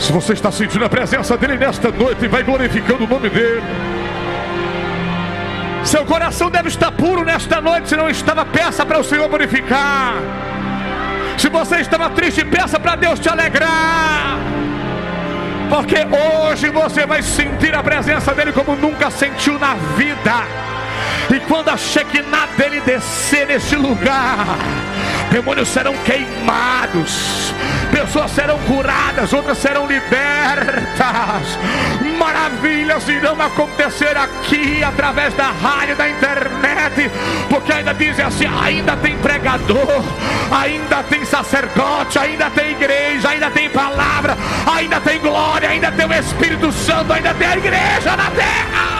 [0.00, 3.62] Se você está sentindo a presença dele nesta noite, vai glorificando o nome dele.
[5.84, 10.14] Seu coração deve estar puro nesta noite, se não estava, peça para o Senhor purificar.
[11.36, 14.38] Se você estava triste, peça para Deus te alegrar.
[15.68, 20.69] Porque hoje você vai sentir a presença dele como nunca sentiu na vida.
[21.30, 24.58] E quando a Shekinah dele descer neste lugar,
[25.30, 27.54] demônios serão queimados,
[27.92, 31.58] pessoas serão curadas, outras serão libertas.
[32.18, 37.10] Maravilhas irão acontecer aqui através da rádio, da internet,
[37.48, 40.02] porque ainda dizem assim: ainda tem pregador,
[40.50, 44.36] ainda tem sacerdote, ainda tem igreja, ainda tem palavra,
[44.66, 48.99] ainda tem glória, ainda tem o Espírito Santo, ainda tem a igreja na terra.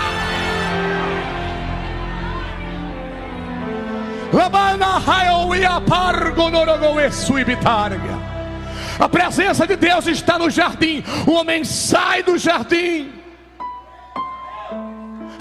[8.99, 11.03] A presença de Deus está no jardim.
[11.27, 13.13] O homem sai do jardim.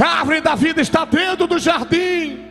[0.01, 2.49] A árvore da vida está dentro do jardim.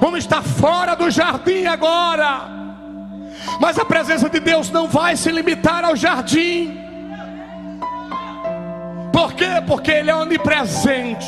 [0.00, 2.48] O homem está fora do jardim agora.
[3.60, 6.78] Mas a presença de Deus não vai se limitar ao jardim.
[9.12, 9.62] Por quê?
[9.66, 11.26] Porque Ele é onipresente.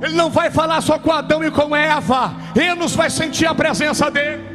[0.00, 2.32] Ele não vai falar só com Adão e com Eva.
[2.56, 4.50] Enos vai sentir a presença dele.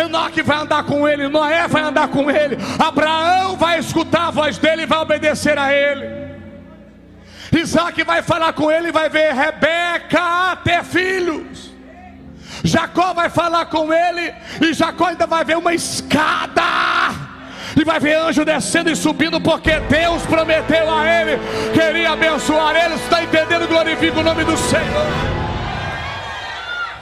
[0.00, 4.56] Enoque vai andar com ele, Noé vai andar com ele, Abraão vai escutar a voz
[4.56, 6.24] dele e vai obedecer a ele.
[7.52, 11.72] Isaac vai falar com ele e vai ver Rebeca ter filhos.
[12.64, 16.62] Jacó vai falar com ele e Jacó ainda vai ver uma escada
[17.76, 21.38] e vai ver anjo descendo e subindo, porque Deus prometeu a ele,
[21.72, 22.94] queria abençoar ele.
[22.94, 23.66] Está entendendo?
[23.68, 25.34] Glorifica o nome do Senhor.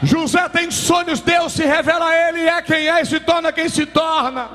[0.03, 3.69] José tem sonhos, Deus se revela a ele, é quem é e se torna quem
[3.69, 4.49] se torna.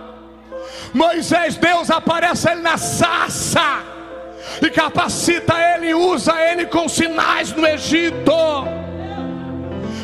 [0.93, 3.83] Moisés, Deus aparece a ele na sarça
[4.61, 8.31] e capacita ele, usa ele com sinais no Egito.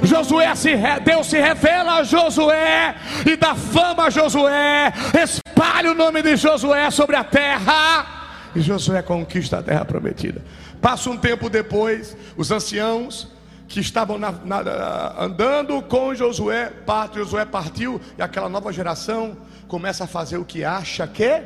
[0.03, 0.71] Josué se,
[1.03, 6.91] Deus se revela a Josué e dá fama a Josué, espalha o nome de Josué
[6.91, 10.41] sobre a terra, e Josué conquista a terra prometida.
[10.81, 13.27] Passa um tempo depois, os anciãos
[13.67, 19.37] que estavam na, na, andando com Josué, parte, Josué partiu, e aquela nova geração
[19.67, 21.41] começa a fazer o que acha que.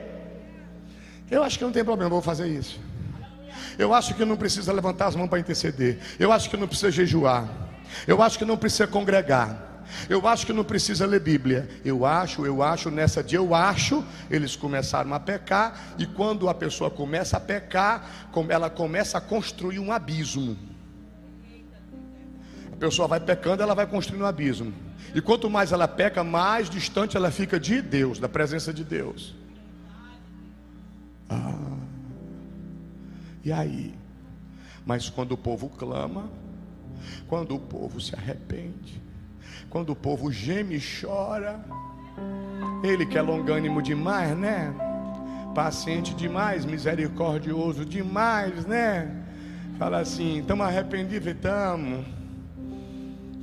[1.30, 2.80] Eu acho que não tem problema, vou fazer isso.
[3.78, 6.00] Eu acho que não precisa levantar as mãos para interceder.
[6.20, 7.48] Eu acho que não precisa jejuar.
[8.08, 9.67] Eu acho que não precisa congregar.
[10.10, 11.69] Eu acho que não precisa ler Bíblia.
[11.84, 16.54] Eu acho, eu acho, nessa dia eu acho, eles começaram a pecar, e quando a
[16.54, 20.58] pessoa começa a pecar, ela começa a construir um abismo.
[22.71, 24.73] A pessoa vai pecando, ela vai construindo um abismo.
[25.15, 29.34] E quanto mais ela peca, mais distante ela fica de Deus, da presença de Deus.
[31.30, 31.78] Ah.
[33.43, 33.95] E aí?
[34.86, 36.30] Mas quando o povo clama,
[37.27, 39.01] quando o povo se arrepende,
[39.69, 41.63] quando o povo geme e chora,
[42.83, 44.73] ele que é longânimo demais, né?
[45.53, 49.25] Paciente demais, misericordioso demais, né?
[49.77, 52.05] Fala assim: estamos arrependidos, estamos.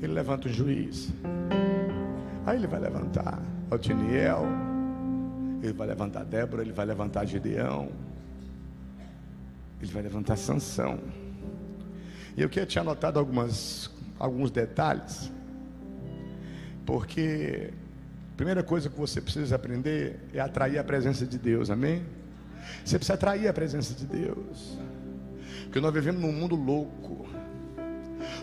[0.03, 1.13] Ele levanta o juiz.
[2.47, 3.41] Aí ele vai levantar
[3.71, 4.47] Otiniel,
[5.63, 7.89] ele vai levantar Débora, ele vai levantar Gideão.
[9.81, 10.99] ele vai levantar sanção.
[12.37, 15.31] E eu queria te anotado algumas, alguns detalhes,
[16.85, 17.71] porque
[18.33, 22.03] a primeira coisa que você precisa aprender é atrair a presença de Deus, amém?
[22.85, 24.79] Você precisa atrair a presença de Deus,
[25.65, 27.27] porque nós vivemos num mundo louco,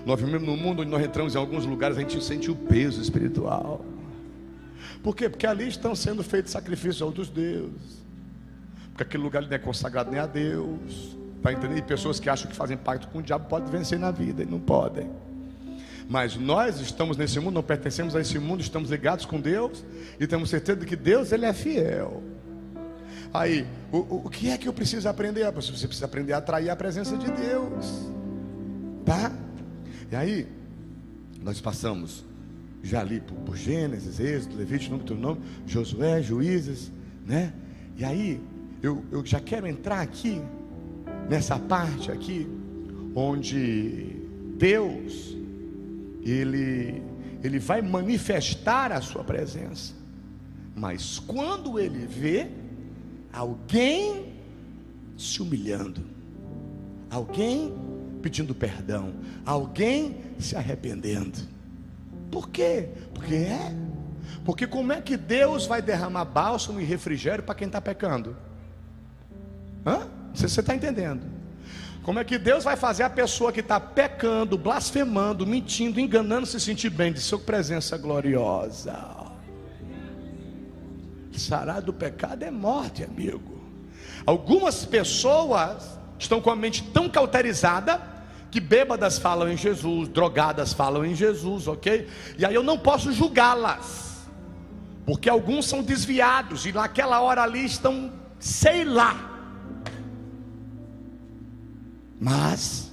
[0.06, 3.02] nós vivemos num mundo onde nós entramos em alguns lugares, a gente sente o peso
[3.02, 3.84] espiritual.
[5.04, 5.28] Por quê?
[5.30, 8.02] Porque ali estão sendo feitos sacrifícios a outros deuses.
[8.90, 11.18] Porque aquele lugar não é consagrado nem a Deus.
[11.42, 11.80] Está entendendo?
[11.80, 14.46] E pessoas que acham que fazem pacto com o diabo podem vencer na vida e
[14.46, 15.10] não podem.
[16.08, 19.84] Mas nós estamos nesse mundo, não pertencemos a esse mundo, estamos ligados com Deus
[20.20, 22.22] e temos certeza de que Deus ele é fiel.
[23.34, 25.50] Aí, o, o, o que é que eu preciso aprender?
[25.52, 28.08] Você precisa aprender a atrair a presença de Deus.
[29.04, 29.32] Tá?
[30.12, 30.48] E aí,
[31.42, 32.24] nós passamos
[32.84, 36.92] já ali por, por Gênesis, Êxodo, Levítico, nome nome, Josué, Juízes,
[37.26, 37.52] né?
[37.98, 38.40] E aí,
[38.84, 40.40] eu, eu já quero entrar aqui,
[41.30, 42.48] nessa parte aqui,
[43.16, 44.16] onde
[44.58, 45.36] Deus,
[46.24, 47.02] Ele,
[47.44, 49.94] Ele vai manifestar a sua presença.
[50.76, 52.48] Mas quando Ele vê
[53.32, 54.34] alguém
[55.18, 56.02] se humilhando,
[57.10, 57.74] alguém
[58.22, 59.14] pedindo perdão,
[59.46, 61.40] alguém se arrependendo.
[62.32, 62.90] Por quê?
[63.14, 63.76] Porque é.
[64.46, 68.36] Porque como é que Deus vai derramar bálsamo e refrigério para quem está pecando?
[69.86, 70.08] Hã?
[70.32, 71.22] Não sei se você está entendendo.
[72.04, 76.60] Como é que Deus vai fazer a pessoa que está pecando, blasfemando, mentindo, enganando, se
[76.60, 78.98] sentir bem de sua presença gloriosa?
[81.32, 83.62] Sarar do pecado é morte, amigo.
[84.26, 88.02] Algumas pessoas estão com a mente tão cauterizada
[88.50, 92.08] que bêbadas falam em Jesus, drogadas falam em Jesus, ok?
[92.38, 94.28] E aí eu não posso julgá-las,
[95.06, 99.31] porque alguns são desviados e naquela hora ali estão, sei lá.
[102.24, 102.92] Mas,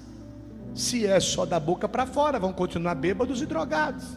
[0.74, 4.16] se é só da boca para fora, vão continuar bêbados e drogados.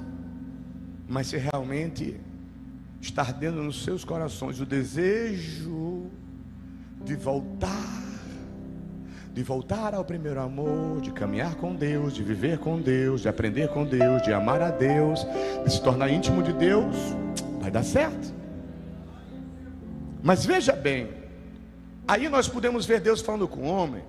[1.05, 2.17] Mas se realmente
[3.01, 6.09] está ardendo nos seus corações o desejo
[7.03, 7.99] de voltar
[9.33, 13.69] de voltar ao primeiro amor, de caminhar com Deus, de viver com Deus, de aprender
[13.69, 15.25] com Deus, de amar a Deus,
[15.63, 16.93] de se tornar íntimo de Deus,
[17.61, 18.33] vai dar certo.
[20.21, 21.09] Mas veja bem,
[22.05, 24.03] aí nós podemos ver Deus falando com o homem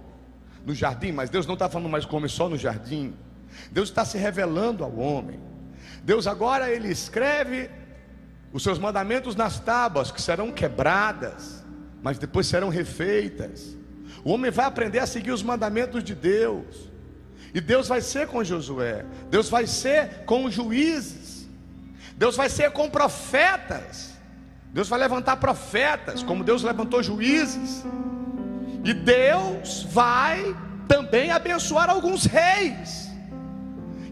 [0.65, 3.15] no jardim, mas Deus não está falando mais com o homem só no jardim.
[3.71, 5.41] Deus está se revelando ao homem.
[6.03, 7.71] Deus agora ele escreve
[8.53, 11.65] os seus mandamentos nas tábuas que serão quebradas,
[12.03, 13.77] mas depois serão refeitas.
[14.25, 16.91] O homem vai aprender a seguir os mandamentos de Deus.
[17.55, 19.05] E Deus vai ser com Josué.
[19.31, 21.49] Deus vai ser com os juízes.
[22.17, 24.13] Deus vai ser com profetas.
[24.73, 27.85] Deus vai levantar profetas, como Deus levantou juízes.
[28.85, 30.57] E Deus vai
[30.89, 33.11] também abençoar alguns reis.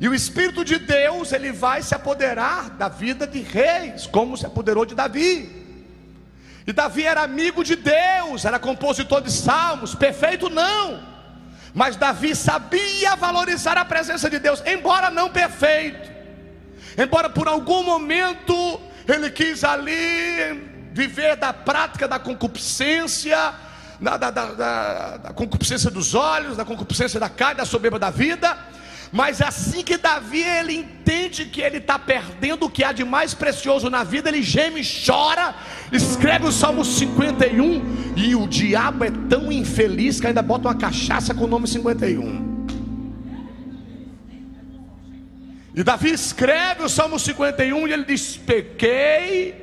[0.00, 4.46] E o Espírito de Deus, ele vai se apoderar da vida de reis, como se
[4.46, 5.61] apoderou de Davi.
[6.66, 11.02] E Davi era amigo de Deus, era compositor de salmos, perfeito não.
[11.74, 16.11] Mas Davi sabia valorizar a presença de Deus, embora não perfeito.
[16.96, 23.52] Embora por algum momento ele quis ali viver da prática da concupiscência,
[24.00, 28.56] da, da, da, da concupiscência dos olhos, da concupiscência da carne, da soberba da vida
[29.12, 33.34] mas assim que Davi ele entende que ele está perdendo o que há de mais
[33.34, 35.54] precioso na vida, ele geme, chora,
[35.90, 41.34] escreve o Salmo 51 e o diabo é tão infeliz que ainda bota uma cachaça
[41.34, 42.50] com o nome 51.
[45.74, 49.60] E Davi escreve o Salmo 51 e ele diz: Pequei,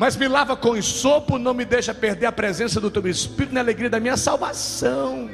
[0.00, 3.60] mas me lava com ensopo, não me deixa perder a presença do teu Espírito na
[3.60, 5.28] alegria da minha salvação.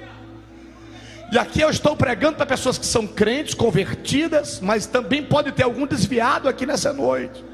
[1.31, 5.63] E aqui eu estou pregando para pessoas que são crentes, convertidas, mas também pode ter
[5.63, 7.45] algum desviado aqui nessa noite.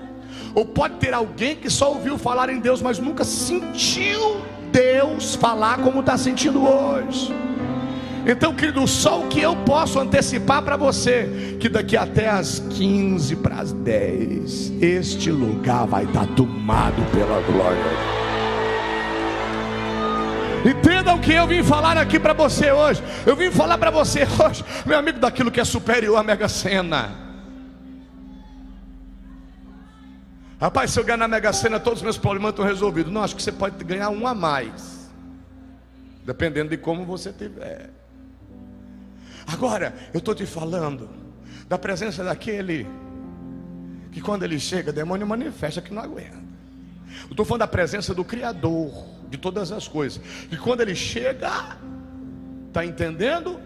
[0.55, 4.41] Ou pode ter alguém que só ouviu falar em Deus, mas nunca sentiu
[4.73, 7.31] Deus falar como está sentindo hoje.
[8.25, 13.37] Então, querido, só o que eu posso antecipar para você, que daqui até as 15
[13.37, 18.23] para as 10, este lugar vai estar tá tomado pela glória.
[20.65, 23.03] Entenda o que eu vim falar aqui para você hoje.
[23.27, 27.11] Eu vim falar para você hoje, meu amigo, daquilo que é superior à Mega Sena.
[30.61, 33.13] Rapaz, se eu ganhar na Mega Sena, todos os meus problemas estão resolvidos.
[33.13, 35.11] Não, acho que você pode ganhar um a mais.
[36.25, 38.02] Dependendo de como você tiver.
[39.47, 41.09] Agora, eu estou te falando
[41.69, 42.87] da presença daquele
[44.11, 46.43] que quando ele chega, demônio manifesta que não aguenta.
[47.25, 50.21] Eu estou falando da presença do Criador de todas as coisas.
[50.51, 51.79] E quando ele chega,
[52.73, 53.61] Está entendendo?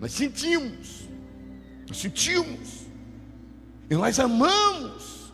[0.00, 1.08] Nós sentimos,
[1.86, 2.86] nós sentimos,
[3.88, 5.32] e nós amamos,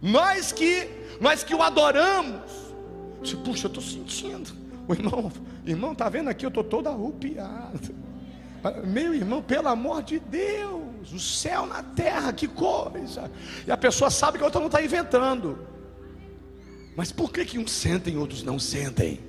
[0.00, 0.88] nós que,
[1.20, 2.50] nós que o adoramos.
[3.44, 4.50] Puxa, eu estou sentindo.
[4.88, 5.30] O irmão,
[5.66, 6.46] irmão, tá vendo aqui?
[6.46, 7.94] Eu estou todo arrupiado.
[8.84, 13.30] Meu irmão, pelo amor de Deus, o céu na terra, que coisa.
[13.66, 15.58] E a pessoa sabe que a outra não está inventando.
[16.96, 19.20] Mas por que, que uns sentem e outros não sentem?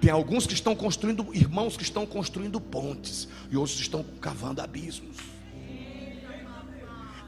[0.00, 5.16] Tem alguns que estão construindo, irmãos que estão construindo pontes, e outros estão cavando abismos.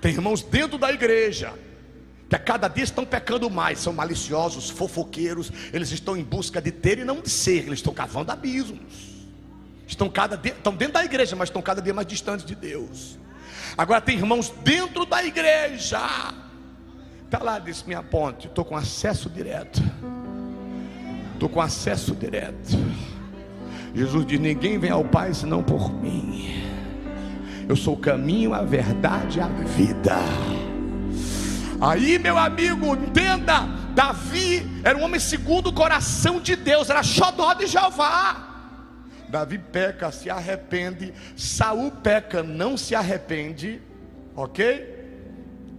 [0.00, 1.52] Tem irmãos dentro da igreja,
[2.28, 6.72] que a cada dia estão pecando mais, são maliciosos, fofoqueiros, eles estão em busca de
[6.72, 9.15] ter e não de ser, eles estão cavando abismos.
[9.86, 13.18] Estão, cada dia, estão dentro da igreja, mas estão cada dia mais distantes de Deus.
[13.76, 16.00] Agora tem irmãos dentro da igreja
[17.26, 18.46] Está lá, disse minha ponte.
[18.46, 19.82] Estou com acesso direto.
[21.34, 22.78] Estou com acesso direto.
[23.92, 26.64] Jesus diz: Ninguém vem ao Pai senão por mim.
[27.68, 30.16] Eu sou o caminho, a verdade e a vida.
[31.80, 37.54] Aí, meu amigo, entenda: Davi era um homem segundo o coração de Deus, era xodó
[37.54, 38.55] de Jeová.
[39.28, 41.12] Davi peca, se arrepende.
[41.36, 43.80] Saul peca, não se arrepende.
[44.34, 44.94] Ok?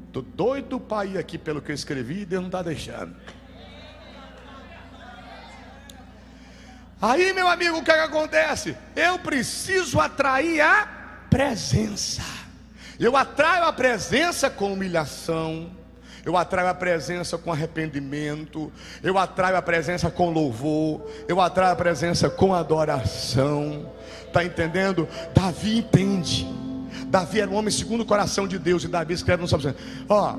[0.08, 3.16] Estou doido para ir aqui pelo que eu escrevi e Deus não está deixando.
[7.00, 8.76] Aí, meu amigo, o que, é que acontece?
[8.96, 10.88] Eu preciso atrair a
[11.30, 12.24] presença.
[13.00, 15.77] Eu atraio a presença com humilhação.
[16.28, 18.70] Eu atraio a presença com arrependimento.
[19.02, 21.10] Eu atraio a presença com louvor.
[21.26, 23.90] Eu atraio a presença com adoração.
[24.26, 25.08] Está entendendo?
[25.34, 26.46] Davi entende.
[27.08, 29.74] Davi era um homem segundo o coração de Deus, e Davi escreve no Salmo:
[30.10, 30.36] Ó,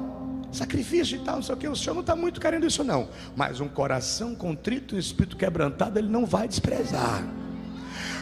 [0.53, 3.09] sacrifício e tal, não sei o que, o Senhor não está muito querendo isso, não.
[3.35, 7.25] Mas um coração contrito e um espírito quebrantado, ele não vai desprezar.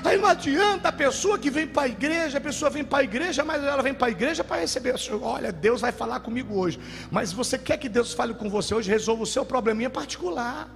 [0.05, 3.05] Aí não adianta a pessoa que vem para a igreja, a pessoa vem para a
[3.05, 4.95] igreja, mas ela vem para a igreja para receber.
[5.23, 6.79] Olha, Deus vai falar comigo hoje.
[7.11, 10.69] Mas você quer que Deus fale com você hoje, resolva o seu probleminha particular.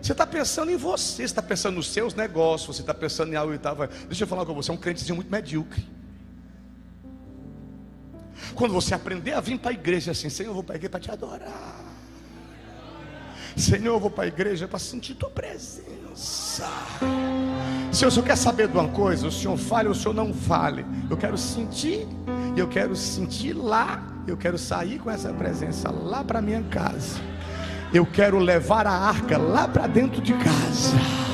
[0.00, 3.36] Você está pensando em você, você está pensando nos seus negócios, você está pensando em
[3.36, 3.76] algo e tal.
[4.08, 5.84] Deixa eu falar com você, é um crentezinho muito medíocre.
[8.54, 10.90] Quando você aprender a vir para a igreja assim, Senhor, eu vou para a igreja
[10.90, 11.95] para te adorar.
[13.56, 16.70] Senhor, eu vou para a igreja para sentir tua presença.
[17.90, 19.26] Senhor, o Senhor quer saber de uma coisa?
[19.26, 20.84] O Senhor fale ou o Senhor não fale.
[21.08, 22.06] Eu quero sentir,
[22.54, 24.12] eu quero sentir lá.
[24.26, 27.18] Eu quero sair com essa presença lá para minha casa.
[27.94, 31.25] Eu quero levar a arca lá para dentro de casa.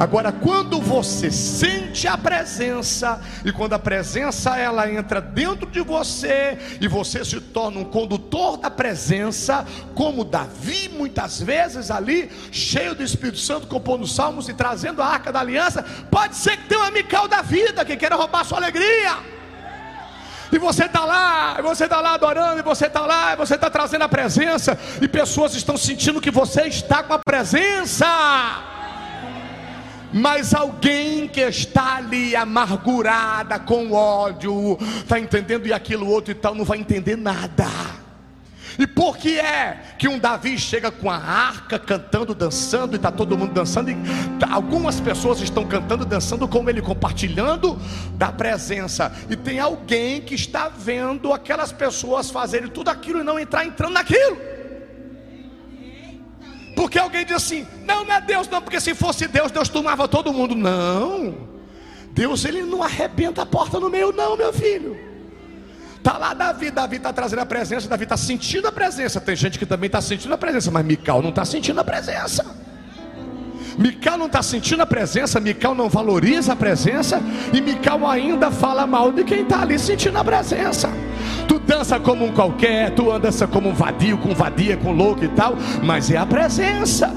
[0.00, 6.56] Agora, quando você sente a presença, e quando a presença ela entra dentro de você,
[6.80, 9.62] e você se torna um condutor da presença,
[9.94, 15.30] como Davi muitas vezes ali, cheio do Espírito Santo, compondo salmos e trazendo a arca
[15.30, 19.18] da aliança, pode ser que tenha um amical da vida que queira roubar sua alegria.
[20.50, 23.54] E você está lá, e você está lá adorando, e você está lá, e você
[23.54, 28.79] está trazendo a presença, e pessoas estão sentindo que você está com a presença.
[30.12, 36.54] Mas alguém que está ali amargurada, com ódio, está entendendo e aquilo outro e tal,
[36.54, 37.66] não vai entender nada.
[38.78, 43.10] E por que é que um Davi chega com a arca cantando, dançando, e está
[43.12, 43.96] todo mundo dançando, e
[44.38, 47.78] tá, algumas pessoas estão cantando, dançando, como ele compartilhando
[48.14, 53.38] da presença, e tem alguém que está vendo aquelas pessoas fazerem tudo aquilo e não
[53.38, 54.59] entrar entrando naquilo.
[56.80, 60.08] Porque alguém diz assim: não, não é Deus, não, porque se fosse Deus, Deus tomava
[60.08, 60.54] todo mundo.
[60.54, 61.34] Não,
[62.10, 64.98] Deus ele não arrebenta a porta no meio, não, meu filho.
[65.98, 69.20] Está lá Davi, Davi está trazendo a presença, Davi está sentindo a presença.
[69.20, 72.46] Tem gente que também está sentindo a presença, mas Mical não está sentindo a presença.
[73.76, 77.20] Mical não está sentindo a presença, Mical não valoriza a presença,
[77.52, 80.88] e Mical ainda fala mal de quem está ali sentindo a presença.
[81.50, 85.28] Tu dança como um qualquer, tu dança como um vadio, com vadia, com louco e
[85.30, 87.12] tal, mas é a presença.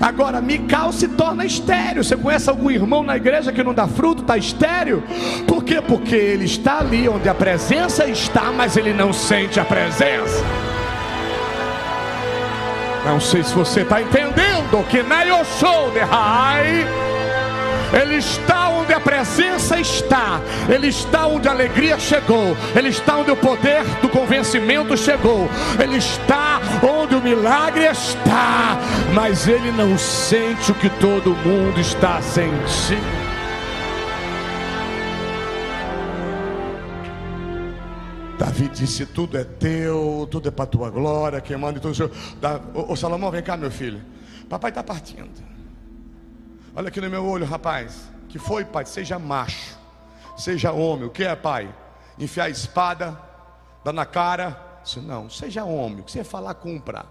[0.00, 2.02] Agora, Mical se torna estéreo.
[2.02, 5.04] Você conhece algum irmão na igreja que não dá fruto, está estéreo?
[5.46, 5.80] Por quê?
[5.80, 10.42] Porque ele está ali onde a presença está, mas ele não sente a presença.
[13.06, 16.00] Não sei se você está entendendo que nem eu sou de.
[17.96, 23.30] Ele está onde a presença está, Ele está onde a alegria chegou, Ele está onde
[23.30, 25.46] o poder do convencimento chegou,
[25.78, 28.78] Ele está onde o milagre está,
[29.14, 33.28] mas Ele não sente o que todo mundo está sentindo.
[38.38, 42.10] Davi disse: Tudo é teu, tudo é para tua glória, quem manda tudo.
[42.72, 44.00] Ô Salomão, vem cá, meu filho.
[44.48, 45.28] Papai está partindo.
[46.74, 48.08] Olha aqui no meu olho, rapaz.
[48.28, 48.84] Que foi, pai?
[48.84, 49.78] Seja macho,
[50.36, 51.06] seja homem.
[51.06, 51.74] O que é, pai?
[52.18, 53.18] Enfiar a espada,
[53.84, 54.80] dar na cara.
[54.82, 56.00] Disse, não, seja homem.
[56.00, 57.06] O que você falar, cumpra.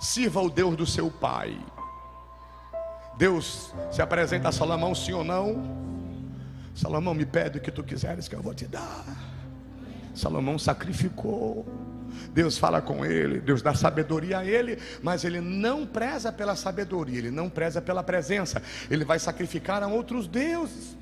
[0.00, 1.58] Sirva o Deus do seu pai.
[3.16, 5.62] Deus se apresenta a Salomão, sim ou não?
[6.74, 9.04] Salomão, me pede o que tu quiseres que eu vou te dar.
[10.14, 11.66] Salomão sacrificou.
[12.32, 17.18] Deus fala com ele, Deus dá sabedoria a ele, mas ele não preza pela sabedoria,
[17.18, 20.96] ele não preza pela presença, ele vai sacrificar a outros deuses.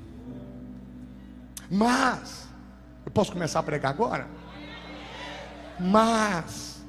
[1.69, 2.47] Mas,
[3.05, 4.27] eu posso começar a pregar agora?
[5.79, 6.83] Mas,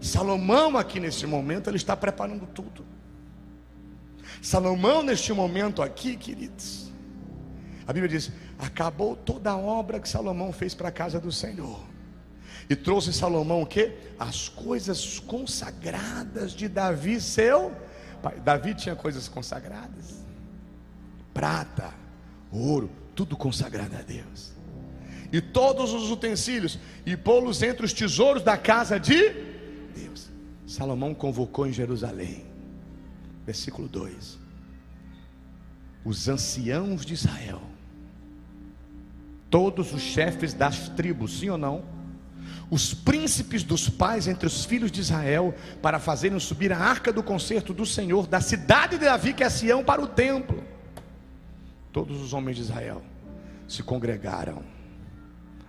[0.00, 2.84] Salomão aqui nesse momento, ele está preparando tudo.
[4.42, 6.92] Salomão neste momento aqui, queridos,
[7.86, 11.80] a Bíblia diz: acabou toda a obra que Salomão fez para a casa do Senhor.
[12.68, 13.92] E trouxe Salomão o que?
[14.18, 17.72] As coisas consagradas de Davi, seu
[18.22, 18.38] pai.
[18.40, 20.22] Davi tinha coisas consagradas:
[21.32, 21.94] prata,
[22.52, 24.52] ouro, tudo consagrado a Deus.
[25.32, 29.30] E todos os utensílios, e pô-los entre os tesouros da casa de
[29.94, 30.28] Deus.
[30.66, 32.46] Salomão convocou em Jerusalém.
[33.44, 34.38] Versículo 2.
[36.04, 37.60] Os anciãos de Israel,
[39.50, 41.97] todos os chefes das tribos, sim ou não?
[42.70, 47.22] Os príncipes dos pais entre os filhos de Israel, para fazerem subir a arca do
[47.22, 50.62] concerto do Senhor, da cidade de Davi, que é Sião, para o templo.
[51.92, 53.02] Todos os homens de Israel
[53.66, 54.62] se congregaram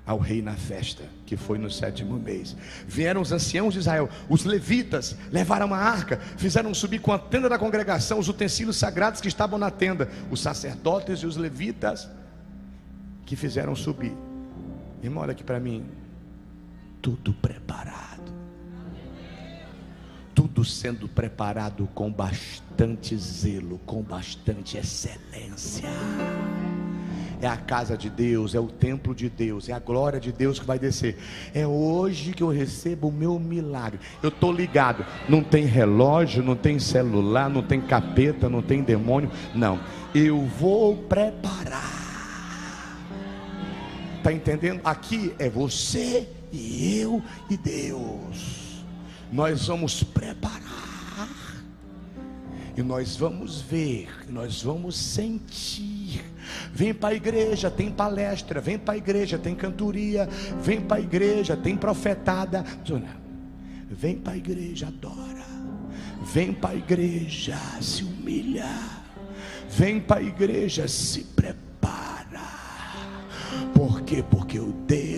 [0.06, 2.56] ao rei na festa, que foi no sétimo mês.
[2.88, 7.48] Vieram os anciãos de Israel, os levitas, levaram a arca, fizeram subir com a tenda
[7.48, 12.10] da congregação os utensílios sagrados que estavam na tenda, os sacerdotes e os levitas
[13.26, 14.16] que fizeram subir.
[15.04, 15.86] Irmão, olha aqui para mim
[17.02, 18.34] tudo preparado.
[20.34, 25.90] Tudo sendo preparado com bastante zelo, com bastante excelência.
[27.42, 30.60] É a casa de Deus, é o templo de Deus, é a glória de Deus
[30.60, 31.18] que vai descer.
[31.54, 34.00] É hoje que eu recebo o meu milagre.
[34.22, 35.06] Eu estou ligado.
[35.28, 39.32] Não tem relógio, não tem celular, não tem capeta, não tem demônio.
[39.56, 39.80] Não.
[40.14, 42.10] Eu vou preparar.
[44.18, 44.82] Está entendendo?
[44.84, 48.84] Aqui é você e eu e Deus.
[49.32, 50.70] Nós vamos preparar.
[52.76, 56.24] E nós vamos ver, nós vamos sentir.
[56.74, 58.62] Vem para a igreja, tem palestra.
[58.62, 60.28] Vem para a igreja, tem cantoria.
[60.62, 62.64] Vem para a igreja, tem profetada.
[63.90, 65.46] Vem para a igreja, adora.
[66.24, 68.70] Vem para a igreja, se humilha.
[69.70, 72.40] Vem para a igreja, se prepara.
[73.74, 74.24] Por quê?
[74.24, 75.09] Porque o Deus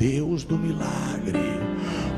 [0.00, 1.60] Deus do milagre,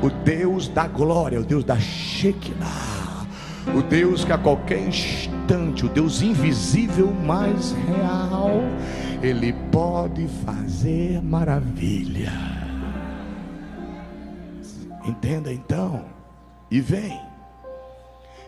[0.01, 3.27] o Deus da glória, o Deus da Shekinah,
[3.75, 8.61] o Deus que a qualquer instante, o Deus invisível mais real,
[9.21, 12.31] Ele pode fazer maravilha.
[15.03, 16.05] Entenda então,
[16.71, 17.32] e vem.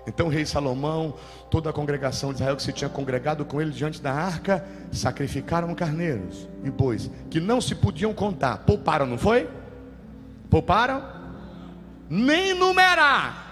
[0.08, 1.16] Então o rei Salomão,
[1.49, 5.74] toda a congregação de Israel que se tinha congregado com ele diante da arca, sacrificaram
[5.74, 8.60] carneiros e bois, que não se podiam contar.
[8.60, 9.49] Pouparam, não foi?
[10.49, 11.03] Pouparam?
[12.10, 13.43] Nem numerar.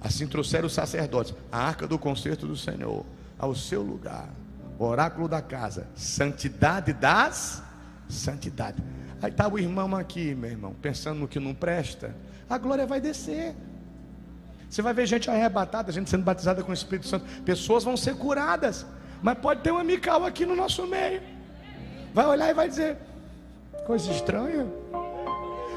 [0.00, 3.04] Assim trouxeram os sacerdotes, a arca do concerto do Senhor,
[3.38, 4.30] ao seu lugar,
[4.78, 7.62] oráculo da casa, santidade das
[8.10, 8.82] santidade.
[9.22, 12.14] Aí está o irmão aqui, meu irmão, pensando no que não presta,
[12.48, 13.54] a glória vai descer.
[14.70, 17.24] Você vai ver gente arrebatada, gente sendo batizada com o Espírito Santo.
[17.42, 18.86] Pessoas vão ser curadas.
[19.20, 21.20] Mas pode ter um amical aqui no nosso meio.
[22.14, 22.96] Vai olhar e vai dizer:
[23.84, 24.66] coisa estranha.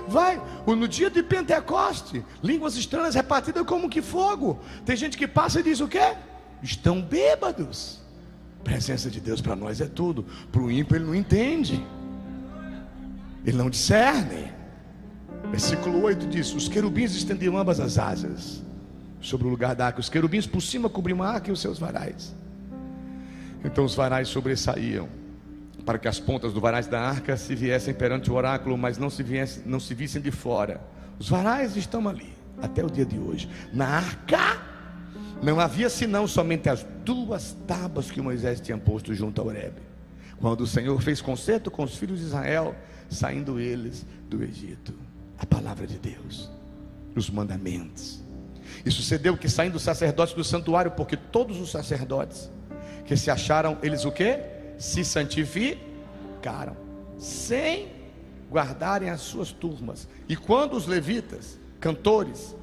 [0.07, 4.59] Vai, no dia de Pentecoste, línguas estranhas repartidas como que fogo.
[4.85, 6.15] Tem gente que passa e diz o quê?
[6.61, 7.99] Estão bêbados.
[8.63, 10.23] Presença de Deus para nós é tudo.
[10.51, 11.83] Para o ímpio ele não entende.
[13.43, 14.53] Ele não discerne.
[15.49, 18.61] Versículo 8 diz: Os querubins estendiam ambas as asas
[19.23, 20.01] sobre o lugar da arca.
[20.01, 22.35] Os querubins por cima cobriam a arca e os seus varais.
[23.63, 25.07] Então os varais sobressaíam,
[25.85, 29.09] para que as pontas do varais da arca se viessem perante o oráculo, mas não
[29.09, 30.81] se, viessem, não se vissem de fora.
[31.17, 33.49] Os varais estão ali, até o dia de hoje.
[33.71, 34.61] Na arca
[35.41, 39.81] não havia senão somente as duas tábuas que Moisés tinha posto junto ao Horebe.
[40.39, 42.75] Quando o Senhor fez concerto com os filhos de Israel,
[43.09, 44.93] saindo eles do Egito.
[45.37, 46.51] A palavra de Deus,
[47.15, 48.23] os mandamentos
[48.85, 52.49] e sucedeu que saindo os sacerdotes do santuário, porque todos os sacerdotes
[53.05, 54.39] que se acharam, eles o que?
[54.77, 56.75] Se santificaram,
[57.17, 57.87] sem
[58.49, 60.07] guardarem as suas turmas.
[60.27, 62.55] E quando os levitas, cantores,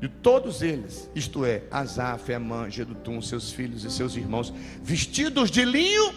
[0.00, 4.52] de, todos eles, isto é, Asaf, Emã, Gedutum, seus filhos e seus irmãos,
[4.82, 6.12] vestidos de linho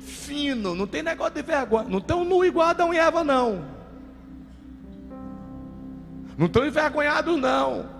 [0.00, 3.76] fino, não tem negócio de vergonha, não estão nu igual Adão e Eva, não.
[6.36, 7.95] Não estão envergonhados, não.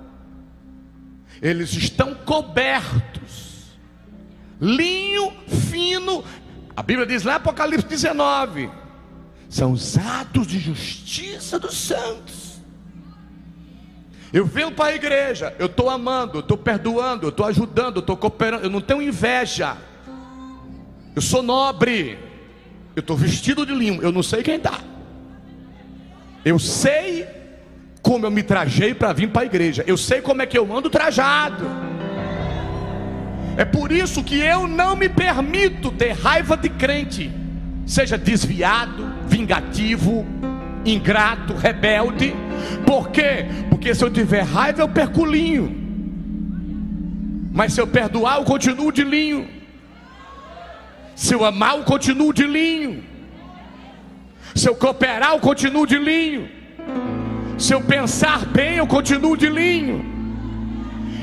[1.40, 3.76] Eles estão cobertos,
[4.60, 5.32] linho
[5.70, 6.24] fino.
[6.76, 8.70] A Bíblia diz lá Apocalipse 19:
[9.48, 12.56] são os atos de justiça dos santos.
[14.32, 18.00] Eu venho para a igreja, eu estou amando, eu estou perdoando, eu estou ajudando, eu
[18.00, 19.76] estou cooperando, eu não tenho inveja.
[21.14, 22.18] Eu sou nobre,
[22.94, 24.80] eu estou vestido de linho, eu não sei quem está.
[26.44, 27.26] Eu sei
[28.06, 30.72] como eu me trajei para vir para a igreja, eu sei como é que eu
[30.72, 31.66] ando trajado.
[33.56, 37.32] É por isso que eu não me permito ter raiva de crente,
[37.84, 40.24] seja desviado, vingativo,
[40.84, 42.32] ingrato, rebelde.
[42.86, 43.46] Por quê?
[43.68, 45.76] Porque se eu tiver raiva, eu perco o linho.
[47.50, 49.48] Mas se eu perdoar, eu continuo de linho.
[51.16, 53.02] Se eu amar, eu continuo de linho.
[54.54, 56.65] Se eu cooperar, eu continuo de linho.
[57.58, 60.04] Se eu pensar bem, eu continuo de linho.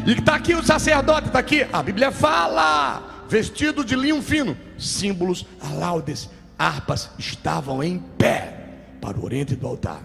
[0.06, 1.66] E está aqui o sacerdote, está aqui.
[1.72, 8.58] A Bíblia fala: vestido de linho fino, símbolos, alaudes, harpas estavam em pé
[9.00, 10.02] para o oriente do altar.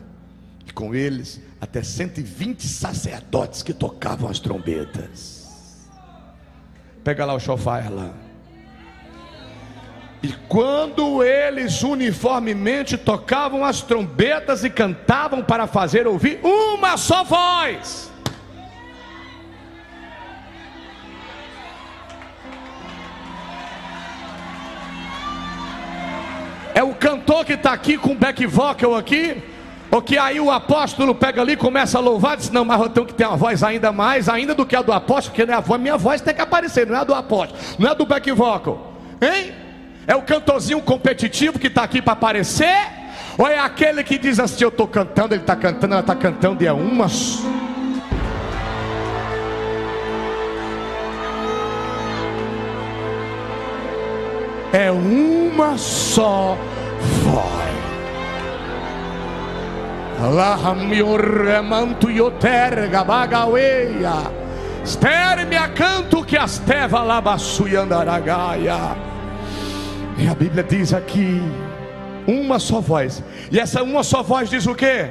[0.66, 5.88] E com eles até 120 sacerdotes que tocavam as trombetas.
[7.02, 8.12] Pega lá o chofar lá.
[10.22, 18.10] E quando eles uniformemente tocavam as trombetas e cantavam para fazer ouvir uma só voz.
[26.74, 29.42] É o cantor que está aqui com back vocal aqui.
[29.90, 33.06] Ou que aí o apóstolo pega ali, começa a louvar, diz: Não, mas eu tenho
[33.06, 35.78] que ter uma voz ainda mais, ainda do que a do apóstolo, porque é a
[35.78, 38.30] minha voz tem que aparecer, não é a do apóstolo, não é a do back
[38.32, 38.92] vocal,
[39.22, 39.67] hein?
[40.08, 42.74] É o cantorzinho competitivo que está aqui para aparecer?
[43.36, 46.64] Ou é aquele que diz assim: Eu estou cantando, ele está cantando, ela está cantando,
[46.64, 47.06] e é uma.
[54.72, 56.56] É uma só
[57.24, 57.68] voz.
[64.84, 69.07] Sterme a canto que asteva labassuyandaragaia.
[70.18, 71.40] E a Bíblia diz aqui,
[72.26, 73.22] uma só voz.
[73.50, 75.08] E essa uma só voz diz o que?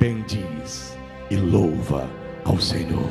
[0.00, 0.98] Bendiz
[1.30, 2.08] e louva
[2.44, 3.08] ao Senhor.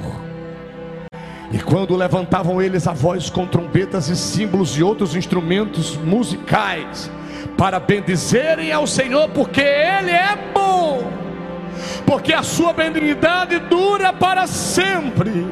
[1.52, 7.10] E quando levantavam eles a voz com trombetas e símbolos e outros instrumentos musicais,
[7.58, 11.12] para bendizerem ao Senhor, porque Ele é bom,
[12.06, 15.48] porque a sua benignidade dura para sempre.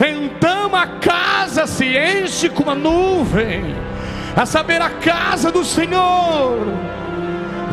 [0.00, 3.74] Então a casa se enche com a nuvem,
[4.36, 6.60] a saber, a casa do Senhor.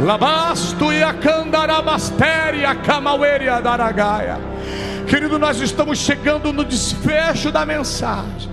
[0.01, 4.53] Labasto e a candarabastéria, camaueria da aragaia
[5.07, 8.51] Querido, nós estamos chegando no desfecho da mensagem.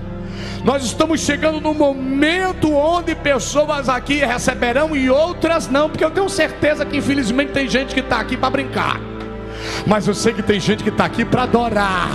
[0.63, 6.29] Nós estamos chegando no momento onde pessoas aqui receberão e outras não, porque eu tenho
[6.29, 8.99] certeza que infelizmente tem gente que está aqui para brincar,
[9.87, 12.09] mas eu sei que tem gente que está aqui para adorar.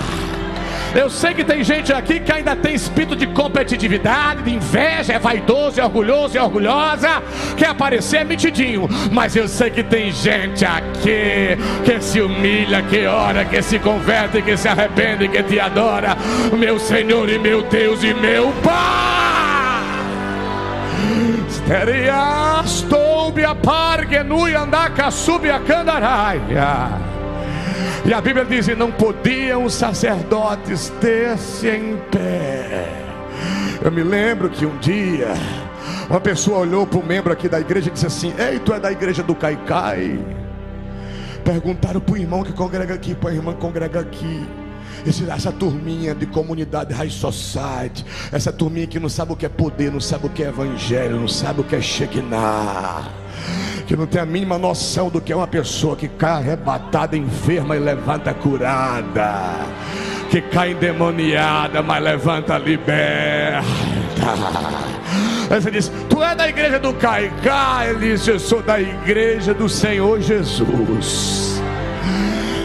[0.97, 5.19] Eu sei que tem gente aqui que ainda tem espírito de competitividade, de inveja, é
[5.19, 7.21] vaidoso, é orgulhoso, é orgulhosa,
[7.55, 8.89] quer aparecer metidinho.
[9.11, 14.41] Mas eu sei que tem gente aqui que se humilha, que ora, que se converte,
[14.41, 16.17] que se arrepende, que te adora,
[16.57, 19.37] meu Senhor e meu Deus e meu Pai.
[21.47, 27.16] Sterias toube a pargue nui andaca sube a candaraia.
[28.07, 32.87] E a Bíblia diz: e não podiam os sacerdotes ter-se em pé.
[33.83, 35.27] Eu me lembro que um dia
[36.09, 38.79] uma pessoa olhou para um membro aqui da igreja e disse assim: Ei, tu é
[38.79, 40.17] da igreja do Caicai?
[41.43, 44.47] Perguntaram para o irmão que congrega aqui, para a irmã que congrega aqui.
[45.05, 49.49] Esse, essa turminha de comunidade high society, essa turminha que não sabe o que é
[49.49, 53.26] poder, não sabe o que é evangelho, não sabe o que é Shekinah
[53.87, 57.75] que não tem a mínima noção do que é uma pessoa que cai arrebatada, enferma
[57.75, 59.55] e levanta curada,
[60.29, 63.63] que cai endemoniada, mas levanta liberta.
[65.49, 67.87] Aí você diz: Tu é da igreja do Caicá?
[67.87, 71.46] Ele disse: Eu sou da igreja do Senhor Jesus.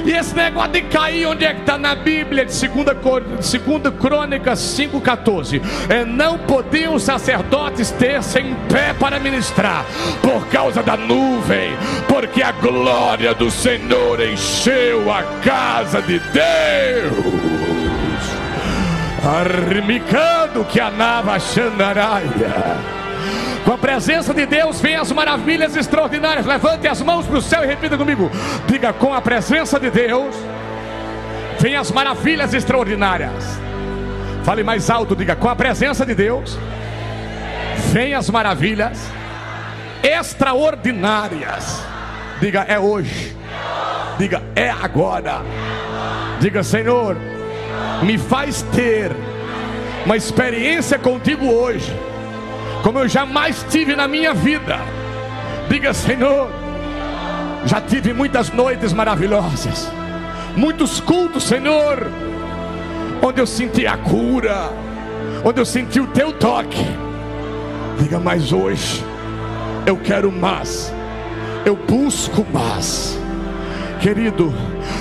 [0.05, 2.44] E esse negócio de cair, onde é que está na Bíblia?
[2.44, 5.62] De 2 segunda Crônicas 5,14.
[5.88, 9.84] É, não podiam os sacerdotes ter-se pé para ministrar,
[10.20, 11.72] por causa da nuvem,
[12.09, 17.22] porque a glória do Senhor encheu a casa de Deus.
[19.24, 23.01] Armicando que a nava xandaraia.
[23.64, 26.46] Com a presença de Deus vem as maravilhas extraordinárias.
[26.46, 28.30] Levante as mãos para o céu e repita comigo.
[28.66, 30.34] Diga: com a presença de Deus
[31.60, 33.60] vem as maravilhas extraordinárias.
[34.42, 36.58] Fale mais alto, diga: com a presença de Deus
[37.92, 38.98] vem as maravilhas
[40.02, 41.84] extraordinárias.
[42.40, 43.36] Diga: é hoje.
[44.18, 45.40] Diga: é agora.
[46.40, 47.16] Diga: Senhor,
[48.02, 49.12] me faz ter
[50.04, 52.11] uma experiência contigo hoje
[52.82, 54.78] como eu jamais tive na minha vida.
[55.68, 56.50] Diga, Senhor,
[57.64, 59.90] já tive muitas noites maravilhosas,
[60.56, 62.06] muitos cultos, Senhor,
[63.22, 64.70] onde eu senti a cura,
[65.44, 66.84] onde eu senti o teu toque.
[67.98, 69.04] Diga, mas hoje
[69.86, 70.92] eu quero mais,
[71.64, 73.21] eu busco mais.
[74.03, 74.53] Querido,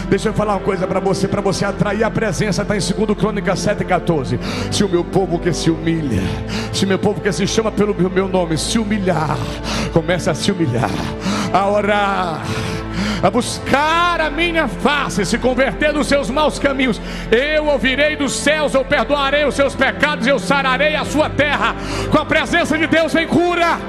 [0.09, 3.17] deixa eu falar uma coisa para você, para você atrair a presença, está em 2
[3.17, 4.39] Crônica 7,14.
[4.71, 6.21] Se o meu povo que se humilha,
[6.71, 9.39] se o meu povo que se chama pelo meu nome, se humilhar,
[9.91, 10.91] começa a se humilhar,
[11.51, 12.41] a orar
[13.23, 18.75] a buscar a minha face, se converter dos seus maus caminhos, eu ouvirei dos céus,
[18.75, 21.75] eu perdoarei os seus pecados, eu sararei a sua terra.
[22.09, 23.79] Com a presença de Deus vem cura,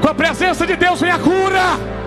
[0.00, 1.97] com a presença de Deus vem a cura.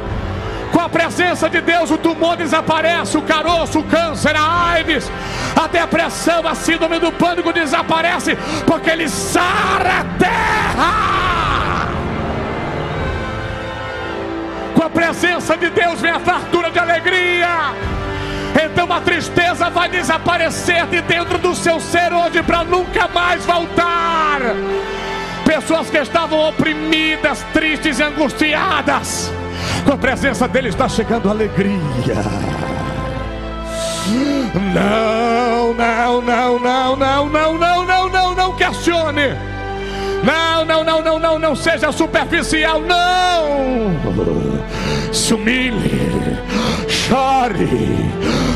[0.72, 5.12] Com a presença de Deus, o tumor desaparece, o caroço, o câncer, a AIDS,
[5.56, 11.12] a depressão, a síndrome do pânico desaparece, porque Ele sara a terra.
[14.76, 17.74] Com a presença de Deus vem a fartura de alegria.
[18.64, 24.40] Então a tristeza vai desaparecer de dentro do seu ser hoje para nunca mais voltar.
[25.46, 29.32] Pessoas que estavam oprimidas, tristes e angustiadas
[29.86, 32.16] com a presença dele está chegando alegria.
[34.74, 39.36] Não, não, não, não, não, não, não, não, não, não questione.
[40.24, 43.92] Não, não, não, não, não, não seja superficial, não.
[45.12, 46.38] Se humilhe,
[46.88, 48.12] chore,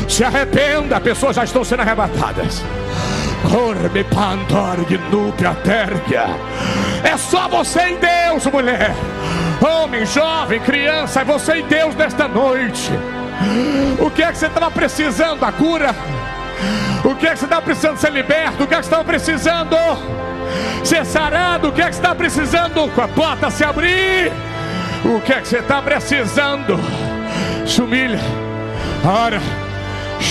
[0.08, 1.00] se arrependa.
[1.00, 2.62] Pessoas já estão sendo arrebatadas.
[3.42, 6.26] Corme pandor gnupia tergia.
[7.04, 8.94] É só você e Deus, mulher.
[9.60, 12.90] Homem, jovem, criança, é você e Deus nesta noite.
[13.98, 15.44] O que é que você estava precisando?
[15.44, 15.94] A cura?
[17.04, 18.64] O que é que você estava precisando ser liberto?
[18.64, 19.76] O que é que você estava precisando?
[20.84, 21.68] Ser sarado?
[21.68, 22.88] O que é que você está precisando?
[22.94, 24.32] Com a porta se abrir?
[25.04, 26.78] O que é que você está precisando?
[27.66, 28.18] Se humilha,
[29.04, 29.40] ora,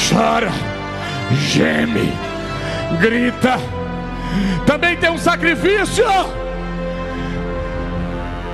[0.09, 0.51] chora,
[1.31, 2.13] geme,
[2.99, 3.57] grita.
[4.65, 6.05] Também tem um sacrifício.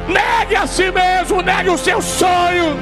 [0.08, 2.78] Negue a si mesmo, negue o seu sonho.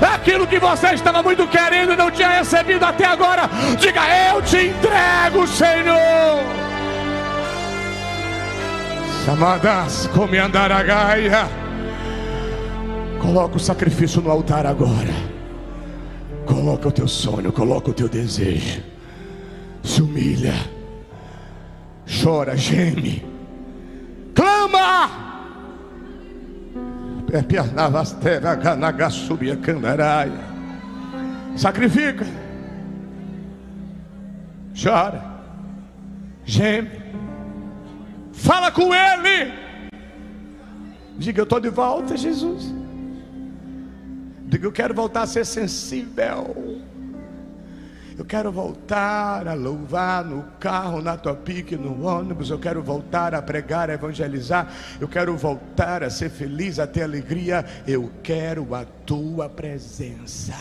[0.00, 4.00] Aquilo que você estava muito querendo e não tinha recebido até agora, diga:
[4.30, 6.42] Eu te entrego, Senhor.
[9.24, 11.48] Samadas, come andar a gaia.
[13.20, 15.12] Coloca o sacrifício no altar agora.
[16.46, 18.80] Coloca o teu sonho, coloca o teu desejo.
[19.82, 20.54] Se humilha,
[22.22, 23.24] chora, geme,
[24.34, 25.28] clama.
[31.56, 32.24] Sacrifica.
[34.80, 35.22] Chora.
[36.44, 36.90] Geme.
[38.32, 39.52] Fala com Ele.
[41.18, 42.72] Diga: Eu estou de volta, Jesus.
[44.46, 46.80] Diga: Eu quero voltar a ser sensível.
[48.18, 52.50] Eu quero voltar a louvar no carro, na tua pique, no ônibus.
[52.50, 54.66] Eu quero voltar a pregar, a evangelizar.
[55.00, 57.64] Eu quero voltar a ser feliz, a ter alegria.
[57.86, 60.52] Eu quero a tua presença.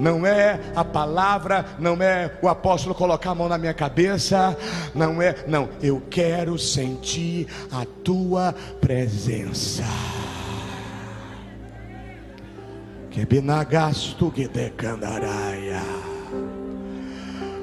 [0.00, 4.56] Não é a palavra, não é o apóstolo colocar a mão na minha cabeça,
[4.94, 9.84] não é, não, eu quero sentir a tua presença.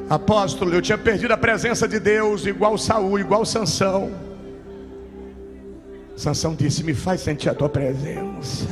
[0.10, 4.12] Apóstolo, eu tinha perdido a presença de Deus, igual Saul, igual Sansão.
[6.16, 8.66] Sansão disse: Me faz sentir a tua presença,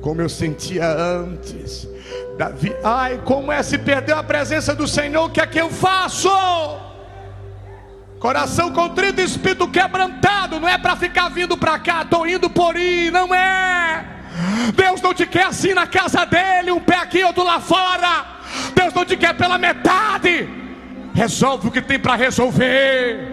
[0.00, 1.86] como eu sentia antes.
[2.38, 5.68] Davi, ai, como é se perder a presença do Senhor, o que é que eu
[5.68, 6.30] faço?
[8.18, 13.10] Coração contrito, espírito quebrantado, não é para ficar vindo para cá, estou indo por ir,
[13.10, 13.89] não é.
[14.72, 18.26] Deus não te quer assim na casa dele, um pé aqui, outro lá fora.
[18.74, 20.48] Deus não te quer pela metade.
[21.14, 23.28] Resolve o que tem para resolver.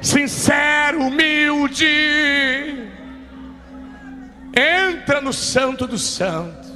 [0.00, 1.86] Sincero, humilde.
[4.54, 6.66] Entra no Santo dos Santos.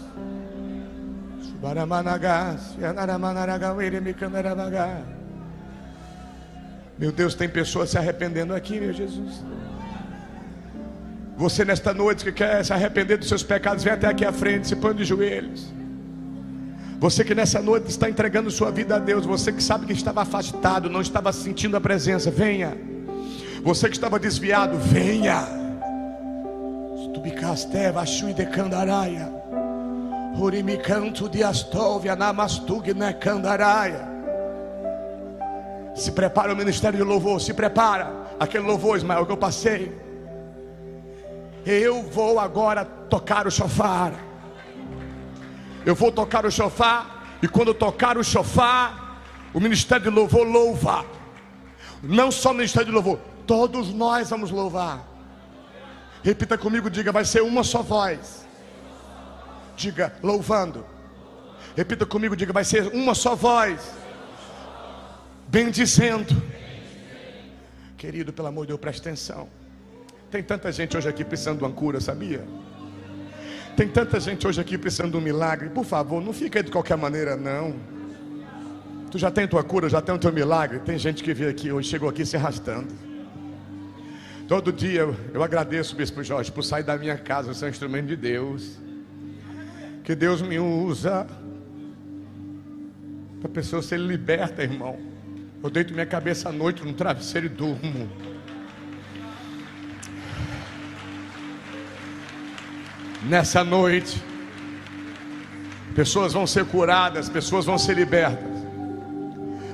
[6.98, 9.42] Meu Deus, tem pessoas se arrependendo aqui, meu Jesus.
[11.41, 14.68] Você nesta noite que quer se arrepender dos seus pecados, vem até aqui à frente,
[14.68, 15.72] se põe de joelhos.
[16.99, 20.20] Você que nessa noite está entregando sua vida a Deus, você que sabe que estava
[20.20, 22.76] afastado, não estava sentindo a presença, venha.
[23.62, 25.49] Você que estava desviado, venha.
[27.05, 29.32] Stubicasteva, Shui de Candaraia.
[30.38, 34.07] Urimicanto de Astovia, Namastug Necandaraia.
[35.95, 38.12] Se prepara o ministério de louvor, se prepara.
[38.38, 40.09] Aquele louvor, Ismael, que eu passei.
[41.64, 44.12] Eu vou agora tocar o chofar.
[45.84, 47.38] Eu vou tocar o chofar.
[47.42, 51.04] E quando tocar o chofar, o ministério de louvor louva.
[52.02, 55.06] Não só o ministério de louvor, todos nós vamos louvar.
[56.22, 58.46] Repita comigo, diga, vai ser uma só voz.
[59.76, 60.84] Diga, louvando.
[61.76, 63.94] Repita comigo, diga, vai ser uma só voz.
[65.48, 66.42] Bendizendo.
[67.96, 69.48] Querido, pelo amor de Deus, preste atenção.
[70.31, 72.45] Tem tanta gente hoje aqui precisando de uma cura, sabia?
[73.76, 75.70] Tem tanta gente hoje aqui precisando de um milagre.
[75.70, 77.74] Por favor, não fica aí de qualquer maneira, não.
[79.11, 80.78] Tu já tem tua cura, já tem o teu milagre.
[80.78, 82.89] Tem gente que veio aqui hoje, chegou aqui se arrastando.
[84.47, 88.16] Todo dia eu agradeço, Bispo Jorge, por sair da minha casa, ser um instrumento de
[88.16, 88.78] Deus.
[90.05, 91.26] Que Deus me usa
[93.41, 94.97] para a pessoa ser liberta, irmão.
[95.62, 98.09] Eu deito minha cabeça à noite no travesseiro e durmo.
[103.22, 104.22] Nessa noite.
[105.94, 108.48] Pessoas vão ser curadas, pessoas vão ser libertas.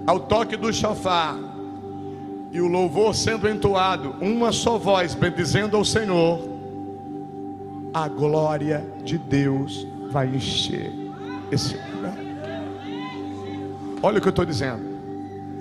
[0.06, 1.36] Ao toque do chofar
[2.52, 6.48] e o louvor sendo entoado, uma só voz bendizendo ao Senhor,
[7.92, 10.92] a glória de Deus vai encher
[11.50, 12.16] esse lugar.
[14.02, 14.96] Olha o que eu estou dizendo.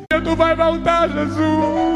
[0.09, 1.94] Tu vai voltar, Jesus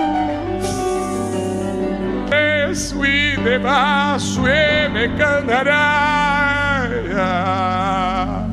[2.75, 6.87] sui debaixo e me cantará.
[7.09, 8.48] estão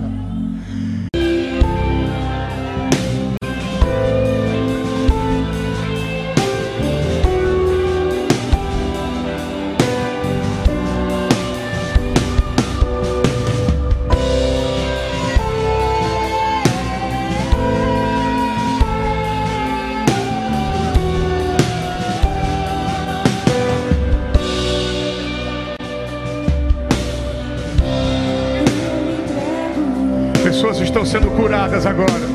[31.06, 32.26] sendo curadas agora.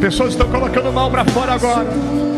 [0.00, 2.33] Pessoas estão colocando mal para fora agora.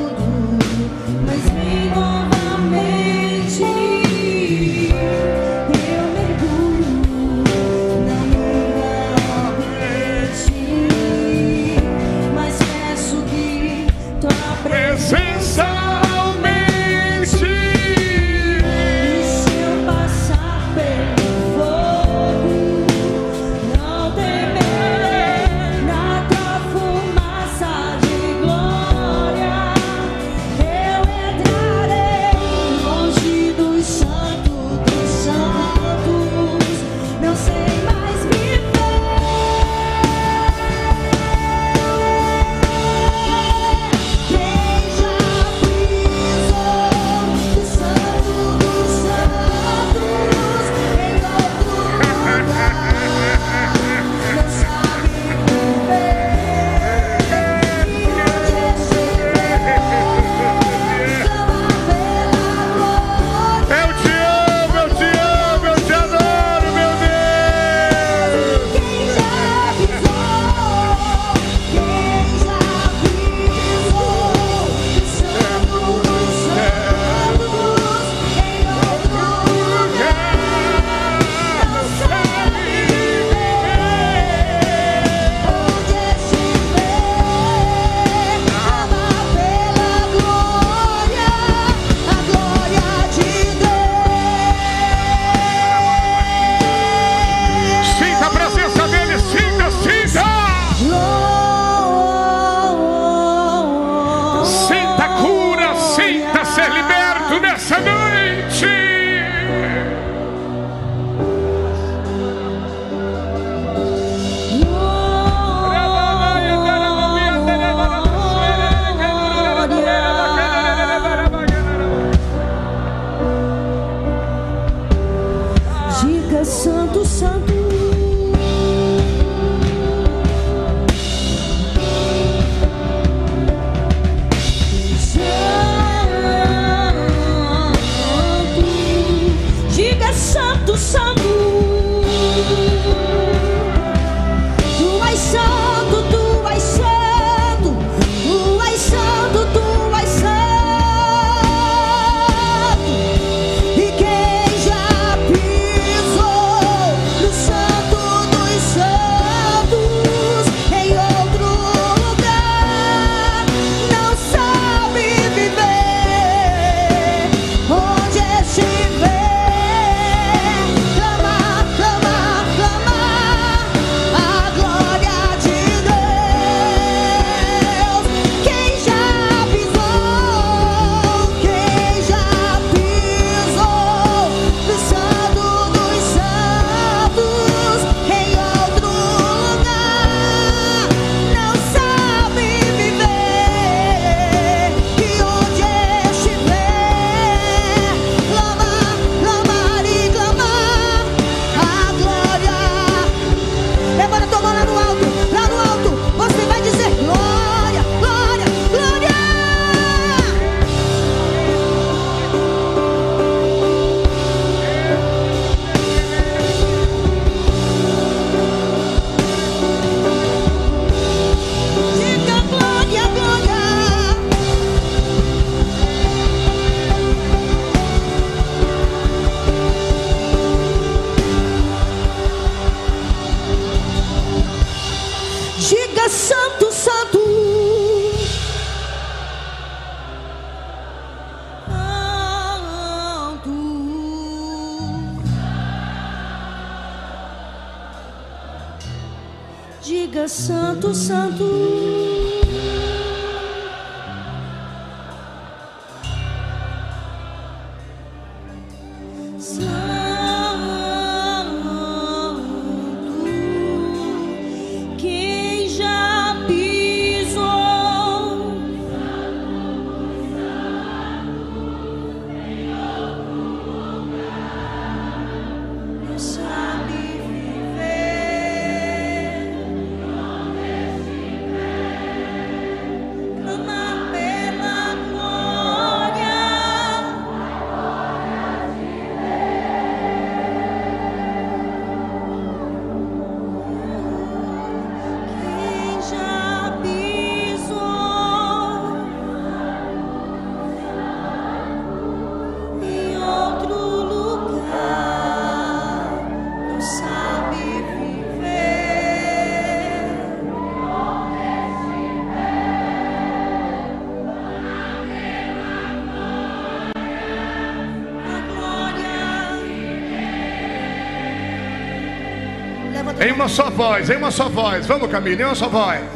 [323.37, 324.87] Uma só voz, em uma só voz.
[324.87, 326.16] Vamos, Camila, em uma só voz.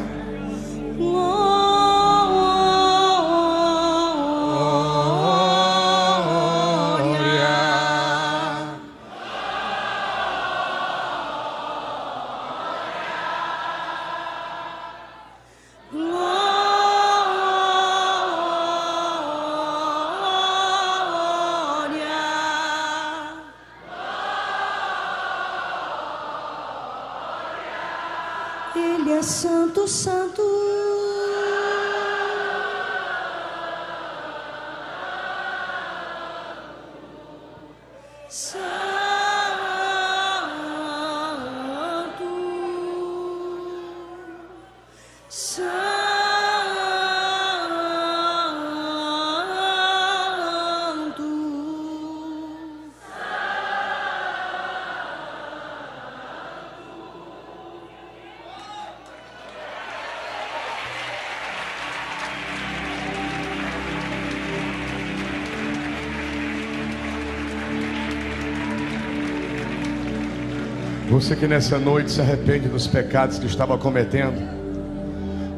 [71.20, 74.40] Você que nessa noite se arrepende dos pecados que estava cometendo.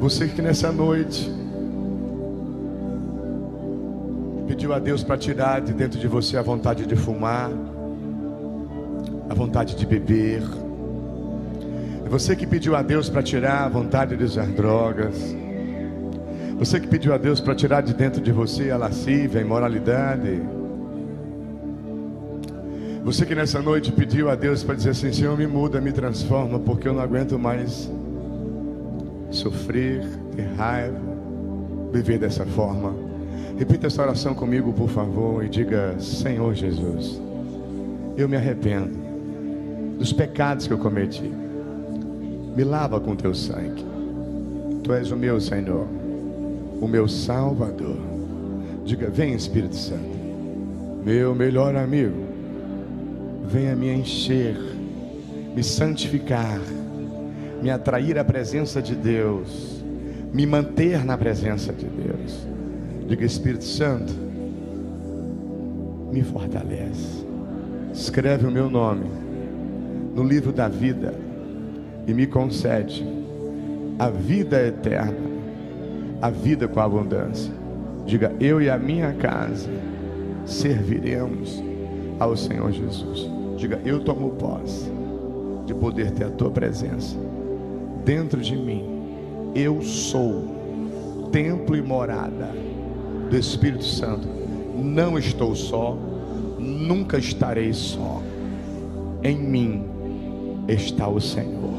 [0.00, 1.32] Você que nessa noite
[4.48, 7.48] pediu a Deus para tirar de dentro de você a vontade de fumar,
[9.30, 10.42] a vontade de beber.
[12.10, 15.14] Você que pediu a Deus para tirar a vontade de usar drogas.
[16.58, 20.42] Você que pediu a Deus para tirar de dentro de você a lascívia, a imoralidade.
[23.04, 26.60] Você que nessa noite pediu a Deus para dizer assim: Senhor, me muda, me transforma,
[26.60, 27.90] porque eu não aguento mais
[29.28, 30.04] sofrer,
[30.36, 31.00] ter raiva,
[31.92, 32.94] viver dessa forma.
[33.58, 37.20] Repita essa oração comigo, por favor, e diga: Senhor Jesus,
[38.16, 38.96] eu me arrependo
[39.98, 41.28] dos pecados que eu cometi.
[42.54, 43.84] Me lava com teu sangue.
[44.84, 45.88] Tu és o meu Senhor,
[46.80, 47.98] o meu Salvador.
[48.84, 50.16] Diga: Vem, Espírito Santo,
[51.04, 52.31] meu melhor amigo
[53.52, 54.56] venha me encher,
[55.54, 56.58] me santificar,
[57.62, 59.84] me atrair à presença de Deus,
[60.32, 62.46] me manter na presença de Deus.
[63.06, 64.14] Diga, Espírito Santo,
[66.10, 67.26] me fortalece,
[67.92, 69.04] escreve o meu nome
[70.14, 71.14] no livro da vida
[72.06, 73.06] e me concede
[73.98, 75.30] a vida eterna,
[76.22, 77.52] a vida com abundância.
[78.06, 79.68] Diga, eu e a minha casa
[80.46, 81.62] serviremos
[82.18, 83.41] ao Senhor Jesus.
[83.62, 84.90] Diga, eu tomo posse
[85.64, 87.16] de poder ter a tua presença
[88.04, 88.84] dentro de mim.
[89.54, 92.50] Eu sou templo e morada
[93.30, 94.26] do Espírito Santo.
[94.76, 95.96] Não estou só,
[96.58, 98.20] nunca estarei só.
[99.22, 99.84] Em mim
[100.66, 101.78] está o Senhor,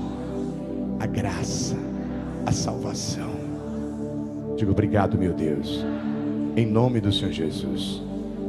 [1.01, 1.75] a graça,
[2.45, 3.31] a salvação.
[4.55, 5.83] Diga obrigado, meu Deus,
[6.55, 8.01] em nome do Senhor Jesus.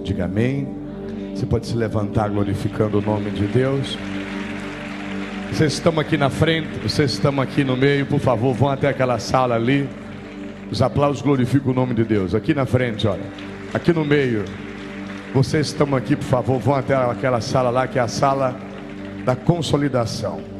[0.05, 0.84] Diga amém.
[1.35, 3.99] Você pode se levantar glorificando o nome de Deus.
[5.51, 9.19] Vocês estão aqui na frente, vocês estão aqui no meio, por favor, vão até aquela
[9.19, 9.89] sala ali.
[10.71, 12.35] Os aplausos glorificam o nome de Deus.
[12.35, 13.25] Aqui na frente, olha.
[13.73, 14.45] Aqui no meio.
[15.35, 18.57] Vocês estão aqui, por favor, vão até aquela sala lá, que é a sala
[19.25, 20.54] da consolidação.